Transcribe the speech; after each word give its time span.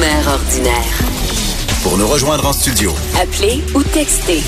Mère 0.00 0.28
ordinaire. 0.28 0.98
Pour 1.82 1.98
nous 1.98 2.06
rejoindre 2.06 2.46
en 2.46 2.52
studio, 2.52 2.92
Appelez 3.20 3.62
ou 3.74 3.82
textez 3.82 4.40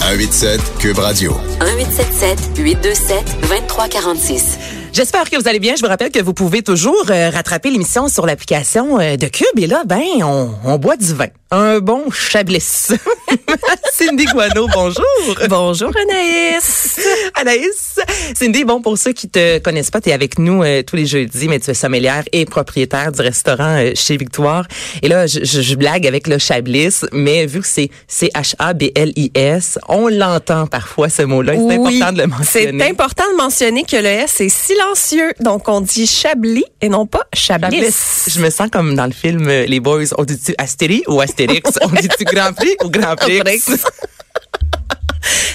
187 0.00 0.60
Cube 0.78 0.98
Radio. 0.98 1.32
1877 1.60 2.58
827 2.58 3.40
2346. 3.42 4.58
J'espère 4.92 5.30
que 5.30 5.36
vous 5.36 5.46
allez 5.48 5.60
bien. 5.60 5.76
Je 5.76 5.82
vous 5.82 5.88
rappelle 5.88 6.10
que 6.10 6.20
vous 6.22 6.32
pouvez 6.34 6.62
toujours 6.62 7.04
euh, 7.10 7.30
rattraper 7.30 7.70
l'émission 7.70 8.08
sur 8.08 8.26
l'application 8.26 8.98
euh, 8.98 9.16
de 9.16 9.26
Cube. 9.26 9.46
Et 9.58 9.66
là, 9.66 9.82
ben, 9.86 10.02
on, 10.22 10.50
on 10.64 10.78
boit 10.78 10.96
du 10.96 11.14
vin. 11.14 11.28
Un 11.50 11.78
bon 11.80 12.10
Chablis. 12.10 12.60
Cindy 13.94 14.26
Guano, 14.26 14.68
bonjour. 14.74 15.04
Bonjour 15.48 15.90
Anaïs. 15.96 17.00
Anaïs. 17.34 17.98
Cindy, 18.38 18.64
bon, 18.64 18.82
pour 18.82 18.98
ceux 18.98 19.12
qui 19.12 19.30
te 19.30 19.58
connaissent 19.60 19.90
pas, 19.90 20.02
tu 20.02 20.10
es 20.10 20.12
avec 20.12 20.38
nous 20.38 20.62
euh, 20.62 20.82
tous 20.82 20.96
les 20.96 21.06
jeudis, 21.06 21.48
mais 21.48 21.58
tu 21.58 21.70
es 21.70 21.74
sommelière 21.74 22.22
et 22.32 22.44
propriétaire 22.44 23.12
du 23.12 23.22
restaurant 23.22 23.78
euh, 23.78 23.92
chez 23.94 24.18
Victoire. 24.18 24.66
Et 25.02 25.08
là, 25.08 25.26
je, 25.26 25.40
je- 25.42 25.62
je 25.62 25.74
blague 25.74 26.06
avec 26.06 26.26
le 26.26 26.36
Chablis, 26.36 26.96
mais 27.12 27.46
vu 27.46 27.60
que 27.62 27.66
c'est 27.66 27.88
C-H-A-B-L-I-S, 28.08 29.78
on 29.88 30.08
l'entend 30.08 30.66
parfois 30.66 31.08
ce 31.08 31.22
mot-là. 31.22 31.54
C'est 31.54 31.60
Oui, 31.78 31.96
important 31.96 32.12
de 32.12 32.18
le 32.22 32.26
mentionner. 32.26 32.78
C'est 32.84 32.90
important 32.90 33.24
de 33.32 33.36
mentionner 33.38 33.84
que 33.84 33.96
le 33.96 34.04
S 34.06 34.40
est 34.42 34.48
silencieux. 34.50 35.32
Donc, 35.40 35.66
on 35.68 35.80
dit 35.80 36.06
Chablis 36.06 36.64
et 36.82 36.90
non 36.90 37.06
pas 37.06 37.22
Chablis. 37.34 37.94
Je 38.28 38.38
me 38.40 38.50
sens 38.50 38.68
comme 38.70 38.94
dans 38.94 39.06
le 39.06 39.12
film 39.12 39.48
euh, 39.48 39.64
Les 39.64 39.80
Boys. 39.80 40.04
On 40.18 40.24
dit-tu 40.24 40.54
Astérie 40.58 41.02
ou 41.08 41.20
Astérix? 41.38 41.70
On 41.82 41.88
dit-tu 41.88 42.24
Grand 42.24 42.52
Prix 42.52 42.76
ou 42.84 42.90
Grand 42.90 43.16
Prix? 43.16 43.40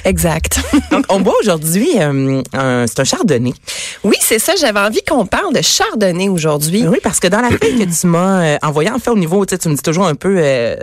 Exact. 0.05 0.59
Donc, 0.91 1.05
on 1.07 1.21
boit 1.21 1.33
aujourd'hui, 1.39 1.87
euh, 1.97 2.41
un- 2.53 2.85
c'est 2.85 2.99
un 2.99 3.03
chardonnay. 3.05 3.53
Oui, 4.03 4.17
c'est 4.19 4.37
ça. 4.37 4.53
J'avais 4.59 4.79
envie 4.81 5.01
qu'on 5.01 5.25
parle 5.25 5.53
de 5.53 5.61
Chardonnay 5.61 6.27
aujourd'hui. 6.27 6.85
Oui, 6.85 6.99
parce 7.01 7.21
que 7.21 7.27
dans 7.27 7.39
la 7.39 7.49
feuille 7.49 7.79
que 7.85 7.99
tu 8.01 8.07
m'as 8.07 8.43
euh, 8.43 8.57
envoyée, 8.61 8.91
en 8.91 8.99
fait, 8.99 9.09
au 9.09 9.15
niveau, 9.17 9.45
tu 9.45 9.55
me 9.69 9.75
dis 9.75 9.81
toujours 9.81 10.05
un 10.05 10.15
peu 10.15 10.35
euh, 10.37 10.75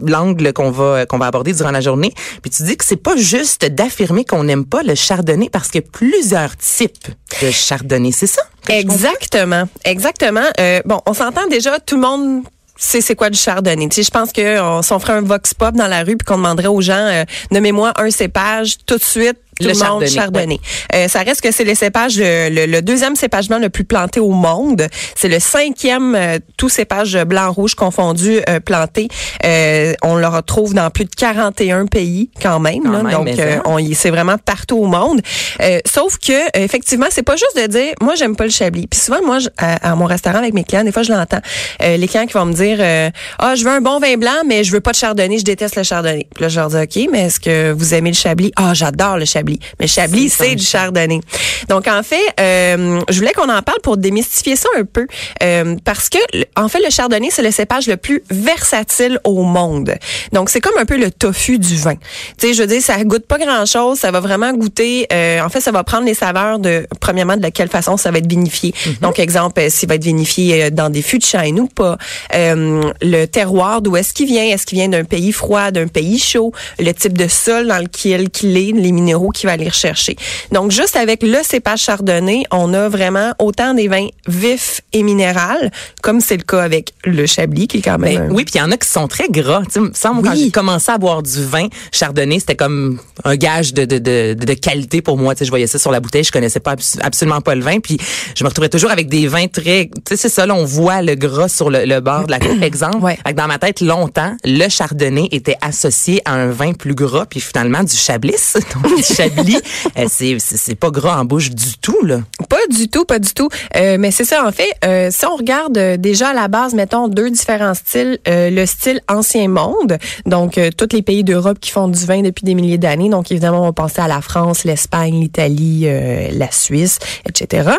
l'angle 0.00 0.54
qu'on 0.54 0.70
va 0.70 1.04
qu'on 1.04 1.18
va 1.18 1.26
aborder 1.26 1.52
durant 1.52 1.70
la 1.70 1.82
journée. 1.82 2.14
Puis 2.40 2.50
tu 2.50 2.62
dis 2.62 2.76
que 2.78 2.84
c'est 2.86 2.96
pas 2.96 3.14
juste 3.16 3.66
d'affirmer 3.66 4.24
qu'on 4.24 4.44
n'aime 4.44 4.64
pas 4.64 4.82
le 4.82 4.94
chardonnay 4.94 5.50
parce 5.50 5.68
qu'il 5.68 5.82
y 5.82 5.84
a 5.84 5.88
plusieurs 5.92 6.56
types 6.56 7.08
de 7.42 7.50
chardonnay. 7.50 8.12
C'est 8.12 8.26
ça? 8.26 8.42
Exactement. 8.70 9.68
Exactement. 9.84 10.46
Bon, 10.86 11.00
on 11.06 11.12
s'entend 11.12 11.46
déjà, 11.48 11.78
tout 11.80 11.96
le 11.96 12.00
monde 12.02 12.42
sait 12.82 13.00
c'est 13.00 13.14
quoi 13.14 13.30
du 13.30 13.38
chardonnay. 13.38 13.88
Tu 13.88 14.02
je 14.02 14.10
pense 14.10 14.32
que 14.32 14.60
on 14.60 14.82
ferait 14.82 15.14
un 15.14 15.22
vox 15.22 15.54
pop 15.54 15.74
dans 15.74 15.86
la 15.86 16.02
rue 16.02 16.16
puis 16.16 16.26
qu'on 16.26 16.36
demanderait 16.36 16.66
aux 16.66 16.80
gens, 16.80 16.94
euh, 16.94 17.24
nommez-moi 17.50 17.92
un 17.96 18.10
cépage 18.10 18.76
tout 18.86 18.96
de 18.96 19.02
suite. 19.02 19.38
Tout 19.60 19.68
Le 19.68 19.74
le, 19.74 19.84
monde 19.86 20.06
chardonnay. 20.06 20.58
Euh, 20.94 21.08
ça 21.08 21.20
reste 21.20 21.40
que 21.42 21.52
c'est 21.52 21.64
le 21.64 21.74
cépage, 21.74 22.14
le, 22.18 22.66
le- 22.66 22.80
deuxième 22.82 23.14
cépagement 23.16 23.58
le 23.58 23.68
plus 23.68 23.84
planté 23.84 24.18
au 24.18 24.30
monde. 24.30 24.86
C'est 25.14 25.28
le 25.28 25.38
cinquième 25.40 26.14
euh, 26.14 26.38
tout 26.56 26.68
cépage 26.70 27.16
blanc-rouge 27.24 27.74
confondu 27.74 28.40
euh, 28.48 28.60
planté. 28.60 29.08
Euh, 29.44 29.92
on 30.02 30.16
le 30.16 30.26
retrouve 30.26 30.72
dans 30.74 30.88
plus 30.90 31.04
de 31.04 31.10
41 31.14 31.86
pays 31.86 32.30
quand 32.40 32.60
même. 32.60 32.82
Quand 32.82 32.90
là. 32.92 33.02
même, 33.02 33.12
Donc, 33.12 33.28
euh, 33.38 33.56
ça. 33.56 33.62
on 33.66 33.78
y 33.78 33.94
c'est 33.94 34.10
vraiment 34.10 34.38
partout 34.38 34.78
au 34.78 34.86
monde. 34.86 35.20
Euh, 35.60 35.80
sauf 35.86 36.16
que 36.18 36.58
effectivement, 36.58 37.06
c'est 37.10 37.22
pas 37.22 37.36
juste 37.36 37.56
de 37.60 37.66
dire 37.66 37.92
moi 38.00 38.14
j'aime 38.14 38.36
pas 38.36 38.44
le 38.44 38.50
chablis. 38.50 38.86
Puis 38.86 39.00
souvent 39.00 39.22
moi 39.24 39.38
je- 39.38 39.48
à, 39.58 39.90
à 39.92 39.94
mon 39.94 40.06
restaurant 40.06 40.38
avec 40.38 40.54
mes 40.54 40.64
clients, 40.64 40.84
des 40.84 40.92
fois 40.92 41.02
je 41.02 41.12
l'entends. 41.12 41.40
Euh, 41.82 41.96
les 41.98 42.08
clients 42.08 42.26
qui 42.26 42.32
vont 42.32 42.46
me 42.46 42.54
dire 42.54 42.78
euh, 42.80 43.10
ah 43.38 43.54
je 43.54 43.64
veux 43.64 43.70
un 43.70 43.80
bon 43.82 43.98
vin 44.00 44.16
blanc 44.16 44.42
mais 44.46 44.64
je 44.64 44.72
veux 44.72 44.80
pas 44.80 44.92
de 44.92 44.96
chardonnay, 44.96 45.38
je 45.38 45.44
déteste 45.44 45.76
le 45.76 45.82
chardonnay. 45.82 46.26
Puis 46.34 46.42
là 46.42 46.48
je 46.48 46.58
leur 46.58 46.68
dis 46.68 46.76
OK, 46.76 47.08
mais 47.12 47.26
est-ce 47.26 47.38
que 47.38 47.70
vous 47.72 47.92
aimez 47.94 48.10
le 48.10 48.16
chablis? 48.16 48.50
Ah 48.56 48.72
j'adore 48.74 49.18
le 49.18 49.24
chablis. 49.26 49.51
Mais 49.80 49.86
chablis 49.86 50.28
C'est 50.28 50.54
du 50.54 50.64
chardonnay. 50.64 51.20
Donc 51.68 51.86
en 51.88 52.02
fait, 52.02 52.16
euh, 52.40 53.00
je 53.08 53.18
voulais 53.18 53.32
qu'on 53.32 53.48
en 53.48 53.62
parle 53.62 53.80
pour 53.82 53.96
démystifier 53.96 54.56
ça 54.56 54.68
un 54.78 54.84
peu 54.84 55.06
euh, 55.42 55.76
parce 55.84 56.08
que 56.08 56.18
en 56.56 56.68
fait 56.68 56.80
le 56.80 56.90
chardonnay 56.90 57.28
c'est 57.30 57.42
le 57.42 57.50
cépage 57.50 57.86
le 57.86 57.96
plus 57.96 58.22
versatile 58.30 59.18
au 59.24 59.42
monde. 59.42 59.94
Donc 60.32 60.50
c'est 60.50 60.60
comme 60.60 60.76
un 60.78 60.84
peu 60.84 60.96
le 60.96 61.10
tofu 61.10 61.58
du 61.58 61.76
vin. 61.76 61.94
Tu 62.38 62.48
sais, 62.48 62.54
je 62.54 62.62
veux 62.62 62.68
dire 62.68 62.82
ça 62.82 63.02
goûte 63.04 63.26
pas 63.26 63.38
grand-chose, 63.38 63.98
ça 63.98 64.10
va 64.10 64.20
vraiment 64.20 64.52
goûter 64.52 65.06
euh, 65.12 65.40
en 65.40 65.48
fait 65.48 65.60
ça 65.60 65.72
va 65.72 65.84
prendre 65.84 66.04
les 66.06 66.14
saveurs 66.14 66.58
de 66.58 66.86
premièrement 67.00 67.36
de 67.36 67.48
quelle 67.48 67.68
façon 67.68 67.96
ça 67.96 68.10
va 68.10 68.18
être 68.18 68.28
vinifié. 68.28 68.74
Donc 69.00 69.18
exemple 69.18 69.60
euh, 69.60 69.68
s'il 69.70 69.88
va 69.88 69.96
être 69.96 70.04
vinifié 70.04 70.64
euh, 70.64 70.70
dans 70.70 70.90
des 70.90 71.02
fûts 71.02 71.18
de 71.18 71.24
chêne 71.24 71.58
ou 71.60 71.66
pas, 71.66 71.96
Euh, 72.34 72.92
le 73.02 73.26
terroir 73.26 73.82
d'où 73.82 73.96
est-ce 73.96 74.12
qu'il 74.12 74.26
vient, 74.26 74.44
est-ce 74.44 74.64
qu'il 74.66 74.78
vient 74.78 74.88
d'un 74.88 75.04
pays 75.04 75.32
froid, 75.32 75.70
d'un 75.70 75.86
pays 75.86 76.18
chaud, 76.18 76.52
le 76.78 76.92
type 76.92 77.16
de 77.18 77.28
sol 77.28 77.66
dans 77.66 77.78
lequel 77.78 78.30
qu'il 78.30 78.56
est, 78.56 78.72
les 78.72 78.92
minéraux 78.92 79.30
qu'il 79.32 79.46
va 79.48 79.54
aller 79.54 79.68
rechercher. 79.68 80.16
Donc 80.52 80.70
juste 80.70 80.96
avec 80.96 81.22
le 81.22 81.38
cépage 81.42 81.80
chardonnay, 81.80 82.44
on 82.50 82.72
a 82.74 82.88
vraiment 82.88 83.32
autant 83.38 83.74
des 83.74 83.88
vins 83.88 84.06
vifs 84.28 84.80
et 84.92 85.02
minérales 85.02 85.70
comme 86.02 86.20
c'est 86.20 86.36
le 86.36 86.42
cas 86.42 86.62
avec 86.62 86.92
le 87.04 87.26
chablis 87.26 87.66
qui 87.68 87.78
est 87.78 87.82
quand 87.82 87.98
même 87.98 88.14
Ben, 88.16 88.30
un- 88.30 88.34
oui, 88.34 88.44
puis 88.44 88.54
il 88.56 88.58
y 88.58 88.62
en 88.62 88.70
a 88.70 88.76
qui 88.76 88.88
sont 88.88 89.08
très 89.08 89.28
gras. 89.28 89.62
Tu 89.64 89.72
sais, 89.72 89.80
me 89.80 89.92
semble, 89.94 90.22
quand 90.22 90.32
Oui. 90.34 90.44
j'ai 90.44 90.50
commencé 90.50 90.90
à 90.90 90.98
boire 90.98 91.22
du 91.22 91.44
vin 91.44 91.68
chardonnay, 91.92 92.40
c'était 92.40 92.56
comme 92.56 92.98
un 93.24 93.36
gage 93.36 93.72
de, 93.74 93.84
de, 93.84 93.98
de, 93.98 94.34
de 94.34 94.54
qualité 94.54 95.02
pour 95.02 95.16
moi. 95.18 95.34
Tu 95.34 95.40
sais, 95.40 95.44
je 95.46 95.50
voyais 95.50 95.66
ça 95.66 95.78
sur 95.78 95.90
la 95.90 96.00
bouteille, 96.00 96.24
je 96.24 96.32
connaissais 96.32 96.60
pas 96.60 96.72
abs- 96.74 96.98
absolument 97.02 97.40
pas 97.40 97.54
le 97.54 97.62
vin, 97.62 97.80
puis 97.80 97.98
je 98.36 98.44
me 98.44 98.48
retrouvais 98.48 98.68
toujours 98.68 98.90
avec 98.90 99.08
des 99.08 99.26
vins 99.26 99.46
très... 99.48 99.86
Tu 99.94 100.00
sais, 100.10 100.16
c'est 100.16 100.28
ça, 100.28 100.46
là, 100.46 100.54
on 100.54 100.64
voit 100.64 101.02
le 101.02 101.14
gras 101.14 101.48
sur 101.48 101.70
le, 101.70 101.84
le 101.84 102.00
bord 102.00 102.26
de 102.26 102.30
la 102.32 102.38
coupe, 102.38 102.62
exemple. 102.62 102.98
Ouais. 102.98 103.18
Fait 103.26 103.32
que 103.32 103.38
dans 103.38 103.46
ma 103.46 103.58
tête, 103.58 103.80
longtemps, 103.80 104.36
le 104.44 104.68
chardonnay 104.68 105.28
était 105.32 105.56
associé 105.60 106.20
à 106.24 106.32
un 106.34 106.48
vin 106.50 106.72
plus 106.72 106.94
gras, 106.94 107.26
puis 107.26 107.40
finalement, 107.40 107.82
du 107.82 107.96
chablis, 107.96 108.34
donc 108.82 108.96
du 108.96 109.02
chablis, 109.28 109.56
euh, 109.98 110.06
c'est 110.08 110.36
c'est- 110.38 110.56
c'est 110.56 110.74
pas 110.74 110.90
gras 110.90 111.20
en 111.20 111.24
bouche 111.24 111.50
du 111.50 111.78
tout, 111.80 112.04
là. 112.04 112.20
Pas 112.48 112.56
du 112.70 112.88
tout, 112.88 113.04
pas 113.04 113.18
du 113.18 113.32
tout. 113.32 113.48
Euh, 113.76 113.96
mais 113.98 114.10
c'est 114.10 114.24
ça, 114.24 114.46
en 114.46 114.52
fait, 114.52 114.70
euh, 114.84 115.08
si 115.10 115.24
on 115.26 115.36
regarde 115.36 115.76
euh, 115.78 115.96
déjà 115.96 116.28
à 116.30 116.34
la 116.34 116.48
base, 116.48 116.74
mettons 116.74 117.08
deux 117.08 117.30
différents 117.30 117.74
styles, 117.74 118.18
euh, 118.28 118.50
le 118.50 118.66
style 118.66 119.00
ancien 119.08 119.48
monde, 119.48 119.98
donc 120.26 120.58
euh, 120.58 120.70
tous 120.76 120.88
les 120.94 121.02
pays 121.02 121.24
d'Europe 121.24 121.58
qui 121.60 121.70
font 121.70 121.88
du 121.88 122.04
vin 122.06 122.22
depuis 122.22 122.44
des 122.44 122.54
milliers 122.54 122.78
d'années, 122.78 123.08
donc 123.08 123.30
évidemment 123.30 123.60
on 123.62 123.66
va 123.66 123.72
penser 123.72 124.00
à 124.00 124.08
la 124.08 124.20
France, 124.20 124.64
l'Espagne, 124.64 125.20
l'Italie, 125.20 125.82
euh, 125.86 126.28
la 126.32 126.50
Suisse, 126.50 126.98
etc. 127.28 127.70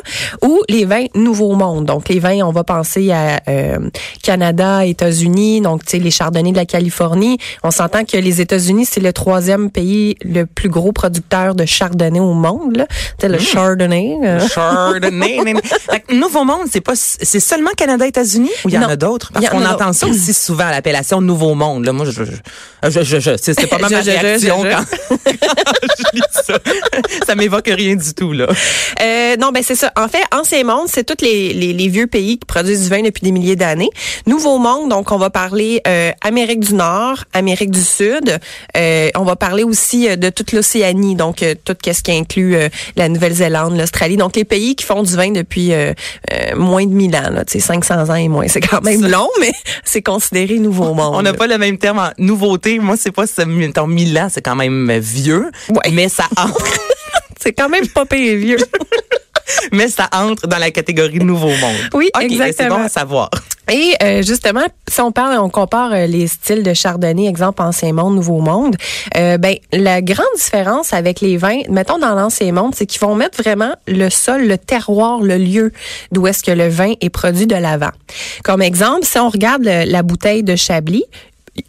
Ou 0.42 0.62
les 0.70 0.86
vins 0.86 1.06
nouveau 1.16 1.53
monde, 1.56 1.86
donc 1.86 2.09
les 2.09 2.20
vins, 2.20 2.42
on 2.44 2.52
va 2.52 2.64
penser 2.64 3.12
à 3.12 3.42
euh, 3.48 3.90
Canada, 4.22 4.86
États-Unis, 4.86 5.62
donc 5.62 5.84
tu 5.86 5.92
sais 5.92 6.00
les 6.00 6.12
chardonnays 6.12 6.52
de 6.52 6.58
la 6.58 6.66
Californie. 6.66 7.38
On 7.64 7.72
s'entend 7.72 8.03
que 8.06 8.18
les 8.18 8.42
États-Unis 8.42 8.86
c'est 8.90 9.02
le 9.02 9.14
troisième 9.14 9.70
pays 9.70 10.16
le 10.24 10.46
plus 10.46 10.70
gros 10.70 10.92
producteur 10.92 11.33
de 11.34 11.66
chardonnay 11.66 12.20
au 12.20 12.34
monde, 12.34 12.78
là. 12.78 12.86
Tu 12.88 12.96
sais, 13.22 13.28
le 13.30 13.40
chardonnay. 13.40 14.18
euh, 14.24 14.40
Chardonnay. 14.48 15.54
Fait 15.90 16.00
que 16.02 16.14
Nouveau 16.14 16.44
Monde, 16.44 16.68
c'est 16.72 16.82
pas, 16.82 16.94
c'est 16.96 17.40
seulement 17.40 17.72
Canada, 17.76 18.06
États-Unis? 18.06 18.52
Ou 18.66 18.70
il 18.70 18.76
y 18.76 18.78
en 18.78 18.82
Non. 18.82 18.90
a 18.90 18.96
d'autres? 18.96 19.32
Parce 19.34 19.46
en 19.48 19.50
qu'on 19.50 19.66
entend 19.66 19.94
ça 19.94 20.06
aussi 20.08 20.34
souvent, 20.34 20.70
l'appellation 20.70 21.22
Nouveau 21.22 21.56
Monde. 21.56 21.86
Là, 21.86 21.92
moi, 21.94 22.06
je, 22.06 22.12
je, 22.12 23.20
je, 23.20 23.32
c'est 23.42 23.68
pas 23.68 23.78
ma 23.80 23.88
réaction 23.88 24.62
quand 24.64 24.86
je 25.26 26.04
lis 26.14 26.22
ça. 26.32 26.54
Ça 27.28 27.35
m'évoque 27.35 27.67
rien 27.67 27.95
du 27.95 28.13
tout, 28.13 28.34
là. 28.34 28.47
Euh, 29.01 29.35
non, 29.38 29.51
ben 29.51 29.63
c'est 29.63 29.75
ça. 29.75 29.91
En 29.97 30.07
fait, 30.07 30.23
Ancien 30.31 30.63
Monde, 30.63 30.88
c'est 30.88 31.03
tous 31.03 31.23
les, 31.23 31.53
les, 31.53 31.73
les 31.73 31.88
vieux 31.88 32.07
pays 32.07 32.38
qui 32.38 32.45
produisent 32.45 32.84
du 32.84 32.89
vin 32.89 33.01
depuis 33.01 33.22
des 33.22 33.31
milliers 33.31 33.56
d'années. 33.56 33.89
Nouveau 34.28 34.57
Monde, 34.57 34.89
donc 34.89 35.11
on 35.11 35.17
va 35.17 35.29
parler 35.29 35.81
euh, 35.88 36.11
Amérique 36.22 36.59
du 36.59 36.73
Nord, 36.73 37.23
Amérique 37.34 37.72
du 37.72 37.81
Sud. 37.81 38.38
Euh, 38.78 39.09
on 39.16 39.23
va 39.23 39.35
parler 39.35 39.63
aussi 39.63 40.09
euh, 40.09 40.16
de 40.16 40.29
toute 40.29 40.51
l'Océanie, 40.51 41.16
donc 41.16 41.44
euh, 41.44 41.56
tout 41.63 41.75
ce 41.84 42.01
qui 42.01 42.11
inclut 42.11 42.56
euh, 42.56 42.69
la 42.95 43.09
Nouvelle-Zélande, 43.09 43.78
l'Australie. 43.78 44.17
Donc 44.17 44.35
les 44.35 44.45
pays 44.45 44.75
qui 44.75 44.85
font 44.85 45.03
du 45.03 45.16
vin 45.16 45.31
depuis 45.31 45.72
moins 46.55 46.85
de 46.85 46.91
1000 46.91 47.16
ans, 47.16 47.29
là, 47.31 47.45
tu 47.45 47.53
sais, 47.53 47.59
500 47.59 48.09
ans 48.09 48.16
et 48.16 48.28
moins. 48.28 48.47
C'est 48.47 48.61
quand 48.61 48.81
même 48.81 49.05
long, 49.07 49.29
mais 49.40 49.51
c'est 49.84 50.01
considéré 50.01 50.59
Nouveau 50.59 50.94
Monde. 50.94 51.16
On 51.16 51.22
n'a 51.22 51.34
pas 51.34 51.47
le 51.47 51.57
même 51.57 51.78
terme 51.78 52.00
en 52.00 52.09
nouveauté. 52.17 52.79
Moi, 52.79 52.95
c'est 52.97 53.11
pas 53.11 53.28
ça, 53.28 53.45
mettons, 53.45 53.88
1000 53.88 54.17
ans, 54.17 54.28
c'est 54.31 54.41
quand 54.41 54.55
même 54.55 54.91
vieux. 55.00 55.51
Ouais. 55.69 55.91
Mais 55.91 56.09
ça 56.09 56.25
entre, 56.38 56.79
C'est 57.40 57.54
quand 57.54 57.70
même 57.70 57.88
pas 57.88 58.06
pire 58.06 58.38
vieux. 58.38 58.58
mais 59.72 59.88
ça 59.88 60.10
entre 60.14 60.48
dans 60.48 60.58
la 60.58 60.72
catégorie 60.72 61.20
Nouveau 61.20 61.50
Monde. 61.50 61.76
Oui, 61.94 62.10
ben, 62.14 62.22
C'est 62.22 62.26
exactement. 62.34 62.78
bon 62.80 62.84
à 62.85 62.90
savoir. 62.90 63.30
Et 63.72 63.94
euh, 64.03 64.22
justement, 64.22 64.66
si 64.90 65.00
on 65.00 65.12
parle, 65.14 65.38
on 65.40 65.50
compare 65.50 65.94
euh, 65.94 66.06
les 66.06 66.28
styles 66.28 66.64
de 66.64 66.74
Chardonnay, 66.74 67.28
exemple 67.28 67.62
Ancien 67.62 67.94
Monde, 67.94 68.16
Nouveau 68.16 68.40
Monde, 68.41 68.76
euh, 69.16 69.38
ben 69.38 69.56
la 69.72 70.02
grande 70.02 70.26
différence 70.35 70.91
avec 70.91 71.22
les 71.22 71.38
vins, 71.38 71.62
mettons 71.70 71.97
dans 71.97 72.14
l'Ancien 72.14 72.52
Monde, 72.52 72.74
c'est 72.76 72.85
qu'ils 72.85 73.00
vont 73.00 73.16
mettre 73.16 73.41
vraiment 73.41 73.74
le 73.88 74.09
sol, 74.09 74.47
le 74.47 74.58
terroir, 74.58 75.22
le 75.22 75.38
lieu 75.38 75.72
d'où 76.12 76.28
est-ce 76.28 76.44
que 76.44 76.52
le 76.52 76.68
vin 76.68 76.94
est 77.00 77.09
produit 77.09 77.47
de 77.47 77.56
l'avant. 77.56 77.91
Comme 78.44 78.62
exemple, 78.62 79.06
si 79.06 79.18
on 79.18 79.29
regarde 79.29 79.64
le- 79.64 79.90
la 79.90 80.03
bouteille 80.03 80.44
de 80.44 80.58
Chablis, 80.58 81.06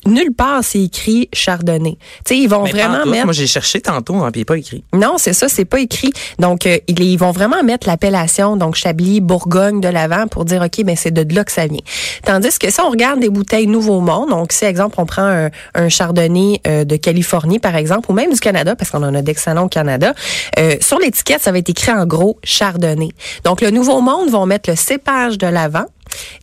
nulle 0.06 0.32
part 0.32 0.62
c'est 0.62 0.82
écrit 0.82 1.28
Chardonnay. 1.32 1.98
Tu 2.24 2.34
sais, 2.34 2.38
ils 2.38 2.48
vont 2.48 2.62
Mais 2.62 2.70
vraiment 2.70 3.04
mettre 3.06 3.24
Moi, 3.24 3.32
j'ai 3.32 3.46
cherché 3.46 3.80
tantôt, 3.80 4.16
hein, 4.16 4.30
puis 4.30 4.44
pas 4.44 4.56
écrit. 4.56 4.84
non, 4.92 5.16
c'est 5.18 5.32
ça, 5.32 5.48
c'est 5.48 5.64
pas 5.64 5.80
écrit. 5.80 6.12
Donc, 6.38 6.66
euh, 6.66 6.78
ils, 6.88 7.00
ils 7.02 7.16
vont 7.18 7.32
vraiment 7.32 7.62
mettre 7.62 7.86
l'appellation, 7.86 8.56
donc 8.56 8.74
Chablis, 8.76 9.20
Bourgogne 9.20 9.80
de 9.80 9.88
l'avant 9.88 10.26
pour 10.26 10.44
dire, 10.44 10.62
OK, 10.62 10.84
ben 10.84 10.96
c'est 10.96 11.10
de 11.10 11.34
là 11.34 11.44
que 11.44 11.52
ça 11.52 11.66
vient. 11.66 11.80
Tandis 12.24 12.58
que 12.58 12.70
si 12.70 12.80
on 12.80 12.90
regarde 12.90 13.20
des 13.20 13.28
bouteilles 13.28 13.66
Nouveau 13.66 14.00
Monde, 14.00 14.30
donc 14.30 14.52
si, 14.52 14.64
exemple, 14.64 14.96
on 14.98 15.06
prend 15.06 15.22
un, 15.22 15.50
un 15.74 15.88
Chardonnay 15.88 16.60
euh, 16.66 16.84
de 16.84 16.96
Californie, 16.96 17.58
par 17.58 17.76
exemple, 17.76 18.10
ou 18.10 18.14
même 18.14 18.32
du 18.32 18.40
Canada, 18.40 18.76
parce 18.76 18.90
qu'on 18.90 19.02
en 19.02 19.14
a 19.14 19.22
d'excellents 19.22 19.64
au 19.64 19.68
Canada, 19.68 20.14
euh, 20.58 20.76
sur 20.80 20.98
l'étiquette, 20.98 21.42
ça 21.42 21.52
va 21.52 21.58
être 21.58 21.70
écrit 21.70 21.92
en 21.92 22.06
gros 22.06 22.38
Chardonnay. 22.42 23.10
Donc, 23.44 23.60
le 23.60 23.70
Nouveau 23.70 24.00
Monde 24.00 24.30
vont 24.30 24.46
mettre 24.46 24.70
le 24.70 24.76
cépage 24.76 25.38
de 25.38 25.46
l'avant, 25.46 25.86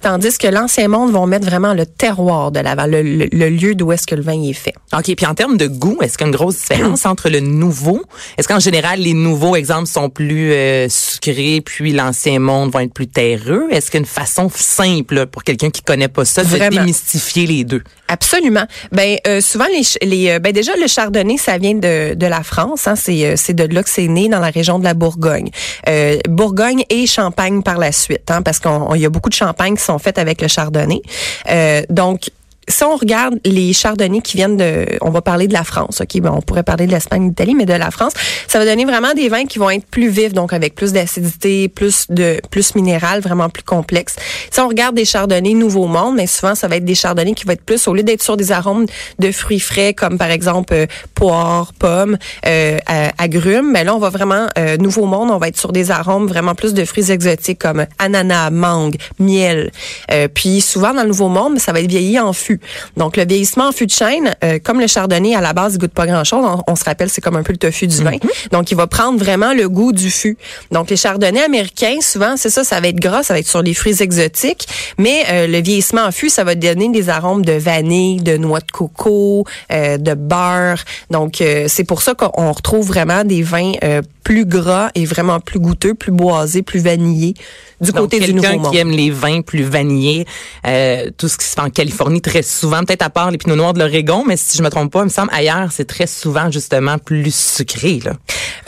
Tandis 0.02 0.38
que 0.38 0.48
l'ancien 0.48 0.88
monde 0.88 1.12
vont 1.12 1.26
mettre 1.28 1.46
vraiment 1.46 1.74
le 1.74 1.86
terroir 1.86 2.52
de 2.52 2.60
l'avant, 2.60 2.86
le, 2.86 3.02
le- 3.02 3.28
le 3.32 3.50
lieu 3.50 3.76
d'où 3.76 3.92
est-ce 3.92 4.08
que 4.08 4.16
le 4.16 4.22
vin 4.22 4.42
est 4.44 4.54
fait. 4.54 4.74
OK. 4.98 5.16
Puis 5.16 5.26
en 5.26 5.34
termes 5.36 5.58
de 5.58 5.68
goût, 5.68 5.98
est-ce 6.02 6.18
qu'il 6.18 6.26
y 6.26 6.30
a 6.30 6.32
une 6.32 6.36
grosse 6.36 6.58
différence 6.58 7.06
entre 7.06 7.30
le 7.30 7.40
nouveau? 7.40 8.02
Est-ce 8.38 8.48
qu'en 8.48 8.60
général, 8.60 9.00
les 9.00 9.14
nouveaux 9.14 9.56
exemples 9.56 9.88
sont 9.88 10.10
plus 10.10 10.52
euh, 10.52 10.88
sucrés, 10.90 11.62
puis 11.64 11.92
l'ancien 11.94 12.40
monde 12.40 12.72
va 12.72 12.84
être 12.84 12.94
plus 12.94 13.08
terreux? 13.08 13.68
Est-ce 13.72 13.92
qu'il 13.92 14.00
y 14.00 14.04
a 14.04 14.06
une 14.06 14.06
façon 14.06 14.50
simple 14.54 15.26
pour 15.28 15.44
quelqu'un 15.44 15.70
qui 15.70 15.82
connaît 15.82 16.08
pas 16.08 16.26
ça 16.26 16.44
de 16.44 16.48
Vraiment. 16.50 16.78
démystifier 16.82 17.46
les 17.46 17.64
deux? 17.64 17.84
Absolument. 18.12 18.66
Ben 18.92 19.16
euh, 19.26 19.40
souvent 19.40 19.68
les, 19.72 19.84
les 20.06 20.32
euh, 20.32 20.40
ben 20.40 20.52
déjà 20.52 20.74
le 20.76 20.86
chardonnay 20.86 21.38
ça 21.38 21.58
vient 21.58 21.76
de, 21.76 22.14
de 22.14 22.26
la 22.28 22.44
France, 22.44 22.86
hein, 22.86 22.98
c'est 22.98 23.26
euh, 23.26 23.34
c'est 23.38 23.54
de 23.54 23.64
là 23.74 23.82
que 23.84 23.90
c'est 23.90 24.10
né 24.10 24.28
dans 24.28 24.42
la 24.42 24.50
région 24.50 24.80
de 24.80 24.84
la 24.84 24.94
Bourgogne. 24.94 25.50
Euh, 25.88 26.18
Bourgogne 26.28 26.84
et 26.90 27.08
Champagne 27.08 27.64
par 27.64 27.78
la 27.78 27.94
suite, 27.94 28.30
hein, 28.30 28.42
parce 28.42 28.60
qu'on 28.60 28.94
il 28.96 29.02
y 29.02 29.06
a 29.06 29.10
beaucoup 29.10 29.30
de 29.30 29.34
champagnes 29.34 29.78
qui 29.78 29.84
sont 29.84 29.98
faites 29.98 30.18
avec 30.18 30.42
le 30.42 30.50
chardonnay. 30.50 31.02
Euh, 31.50 31.84
donc 31.90 32.30
si 32.68 32.84
on 32.84 32.96
regarde 32.96 33.40
les 33.44 33.74
chardonnays 33.74 34.22
qui 34.22 34.38
viennent 34.38 34.58
de, 34.58 34.86
on 35.02 35.10
va 35.10 35.22
parler 35.22 35.48
de 35.48 35.54
la 35.54 35.64
France, 35.64 36.02
ok, 36.02 36.22
ben 36.22 36.32
on 36.36 36.42
pourrait 36.42 36.64
parler 36.64 36.86
de 36.88 36.92
l'Espagne, 36.92 37.30
d'Italie, 37.30 37.56
mais 37.56 37.66
de 37.66 37.74
la 37.74 37.92
France, 37.92 38.14
ça 38.48 38.60
va 38.60 38.66
donner 38.66 38.86
vraiment 38.86 39.14
des 39.14 39.30
vins 39.30 39.46
qui 39.46 39.60
vont 39.60 39.70
être 39.70 39.86
plus 39.86 40.10
vifs, 40.10 40.34
donc 40.34 40.54
avec 40.54 40.76
plus 40.76 40.94
d'acidité, 40.94 41.68
plus 41.68 42.06
de, 42.10 42.40
plus 42.50 42.76
minéral, 42.76 43.22
vraiment 43.22 43.50
plus 43.50 43.64
complexe. 43.64 44.16
Si 44.52 44.60
on 44.60 44.68
regarde 44.68 44.96
des 44.96 45.06
chardonnays 45.06 45.54
Nouveau 45.54 45.88
Monde, 45.88 46.16
mais 46.16 46.28
souvent 46.28 46.56
ça 46.56 46.68
va 46.68 46.78
être 46.78 46.86
des 46.86 46.96
chardonnays 46.96 47.34
qui 47.34 47.46
vont 47.46 47.54
être 47.54 47.66
plus, 47.66 47.88
au 47.88 47.94
lieu 47.94 48.04
d'être 48.04 48.22
sur 48.22 48.38
des 48.38 48.52
arômes 48.52 48.86
de 49.20 49.32
fruits 49.32 49.60
frais 49.60 49.94
comme 49.94 50.18
par 50.18 50.32
exemple 50.32 50.74
euh, 50.74 50.86
poire, 51.16 51.74
pomme, 51.74 52.18
euh, 52.46 52.78
agrumes, 53.18 53.72
mais 53.72 53.84
là 53.84 53.96
on 53.96 54.00
va 54.00 54.10
vraiment 54.10 54.48
euh, 54.58 54.78
Nouveau 54.78 55.06
Monde, 55.06 55.32
on 55.32 55.38
va 55.38 55.48
être 55.48 55.58
sur 55.58 55.72
des 55.72 55.92
arômes 55.92 56.28
vraiment 56.28 56.56
plus 56.56 56.74
de 56.74 56.86
fruits 56.86 57.12
exotiques 57.12 57.60
comme 57.60 57.86
ananas, 58.00 58.50
mangue, 58.50 58.96
miel. 59.20 59.72
Euh, 60.12 60.28
puis 60.28 60.62
souvent 60.62 60.94
dans 60.94 61.04
le 61.04 61.10
Nouveau 61.10 61.30
Monde, 61.30 61.60
ça 61.60 61.72
va 61.72 61.82
être 61.82 61.90
vieilli 61.90 62.20
en 62.20 62.34
fût. 62.34 62.51
Donc 62.98 63.18
le 63.18 63.26
vieillissement 63.26 63.68
en 63.68 63.72
fût 63.72 63.86
de 63.86 63.92
chêne, 63.92 64.36
euh, 64.44 64.60
comme 64.64 64.80
le 64.80 64.88
chardonnay 64.88 65.36
à 65.36 65.42
la 65.42 65.54
base 65.54 65.74
il 65.76 65.80
goûte 65.80 65.94
pas 65.94 66.08
grand-chose, 66.08 66.44
on, 66.46 66.64
on 66.72 66.76
se 66.76 66.84
rappelle 66.84 67.10
c'est 67.10 67.22
comme 67.22 67.36
un 67.36 67.44
peu 67.44 67.54
le 67.54 67.58
tofu 67.58 67.88
du 67.88 68.04
vin. 68.04 68.18
Donc 68.52 68.72
il 68.72 68.76
va 68.76 68.88
prendre 68.88 69.20
vraiment 69.20 69.54
le 69.54 69.70
goût 69.70 69.92
du 69.92 70.10
fût. 70.10 70.38
Donc 70.72 70.90
les 70.90 70.98
chardonnays 70.98 71.44
américains, 71.44 71.98
souvent 72.02 72.36
c'est 72.38 72.50
ça, 72.50 72.64
ça 72.64 72.80
va 72.80 72.88
être 72.88 73.00
gras, 73.00 73.24
ça 73.24 73.34
va 73.34 73.40
être 73.40 73.48
sur 73.48 73.62
les 73.62 73.74
fruits 73.74 74.02
exotiques, 74.02 74.68
mais 74.98 75.24
euh, 75.30 75.48
le 75.48 75.62
vieillissement 75.62 76.02
en 76.04 76.12
fût, 76.12 76.30
ça 76.30 76.44
va 76.44 76.56
donner 76.56 76.90
des 76.90 77.10
arômes 77.10 77.44
de 77.46 77.54
vanille, 77.54 78.22
de 78.22 78.38
noix 78.38 78.60
de 78.60 78.72
coco, 78.72 79.46
euh, 79.72 79.98
de 79.98 80.14
beurre. 80.14 80.84
Donc 81.10 81.42
euh, 81.42 81.66
c'est 81.68 81.84
pour 81.84 82.02
ça 82.02 82.14
qu'on 82.14 82.52
retrouve 82.52 82.88
vraiment 82.88 83.24
des 83.24 83.44
vins 83.44 83.74
euh, 83.84 84.02
plus 84.24 84.46
gras 84.46 84.90
et 84.96 85.06
vraiment 85.06 85.40
plus 85.40 85.60
goûteux, 85.60 85.94
plus 85.94 86.12
boisés, 86.12 86.62
plus 86.62 86.80
vanillés 86.80 87.34
du 87.82 87.92
Donc, 87.92 88.02
côté 88.04 88.20
du 88.20 88.34
nouveau 88.36 88.48
quelqu'un 88.48 88.62
monde. 88.62 88.72
qui 88.72 88.78
aime 88.78 88.92
les 88.92 89.10
vins 89.10 89.42
plus 89.42 89.64
vanillés, 89.64 90.26
euh, 90.68 91.10
tout 91.18 91.28
ce 91.28 91.38
qui 91.38 91.46
se 91.48 91.54
fait 91.56 91.62
en 91.62 91.72
Californie 91.72 92.22
très 92.22 92.41
souvent, 92.42 92.84
peut-être 92.84 93.02
à 93.04 93.10
part 93.10 93.32
les 93.32 93.38
pinots 93.38 93.56
noirs 93.56 93.74
de 93.74 93.80
l'Oregon, 93.80 94.24
mais 94.28 94.38
si 94.38 94.58
je 94.58 94.64
me 94.64 94.70
trompe 94.70 94.92
pas, 94.92 95.00
il 95.02 95.06
me 95.06 95.10
semble 95.10 95.30
ailleurs, 95.34 95.72
c'est 95.72 95.86
très 95.86 96.08
souvent 96.08 96.52
justement 96.52 96.98
plus 96.98 97.34
sucré, 97.34 98.00
là. 98.04 98.14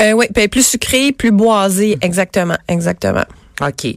Euh, 0.02 0.12
oui, 0.14 0.26
ben, 0.34 0.48
plus 0.48 0.66
sucré, 0.66 1.12
plus 1.12 1.32
boisé, 1.32 1.98
exactement, 2.02 2.58
exactement. 2.68 3.24
OK. 3.62 3.96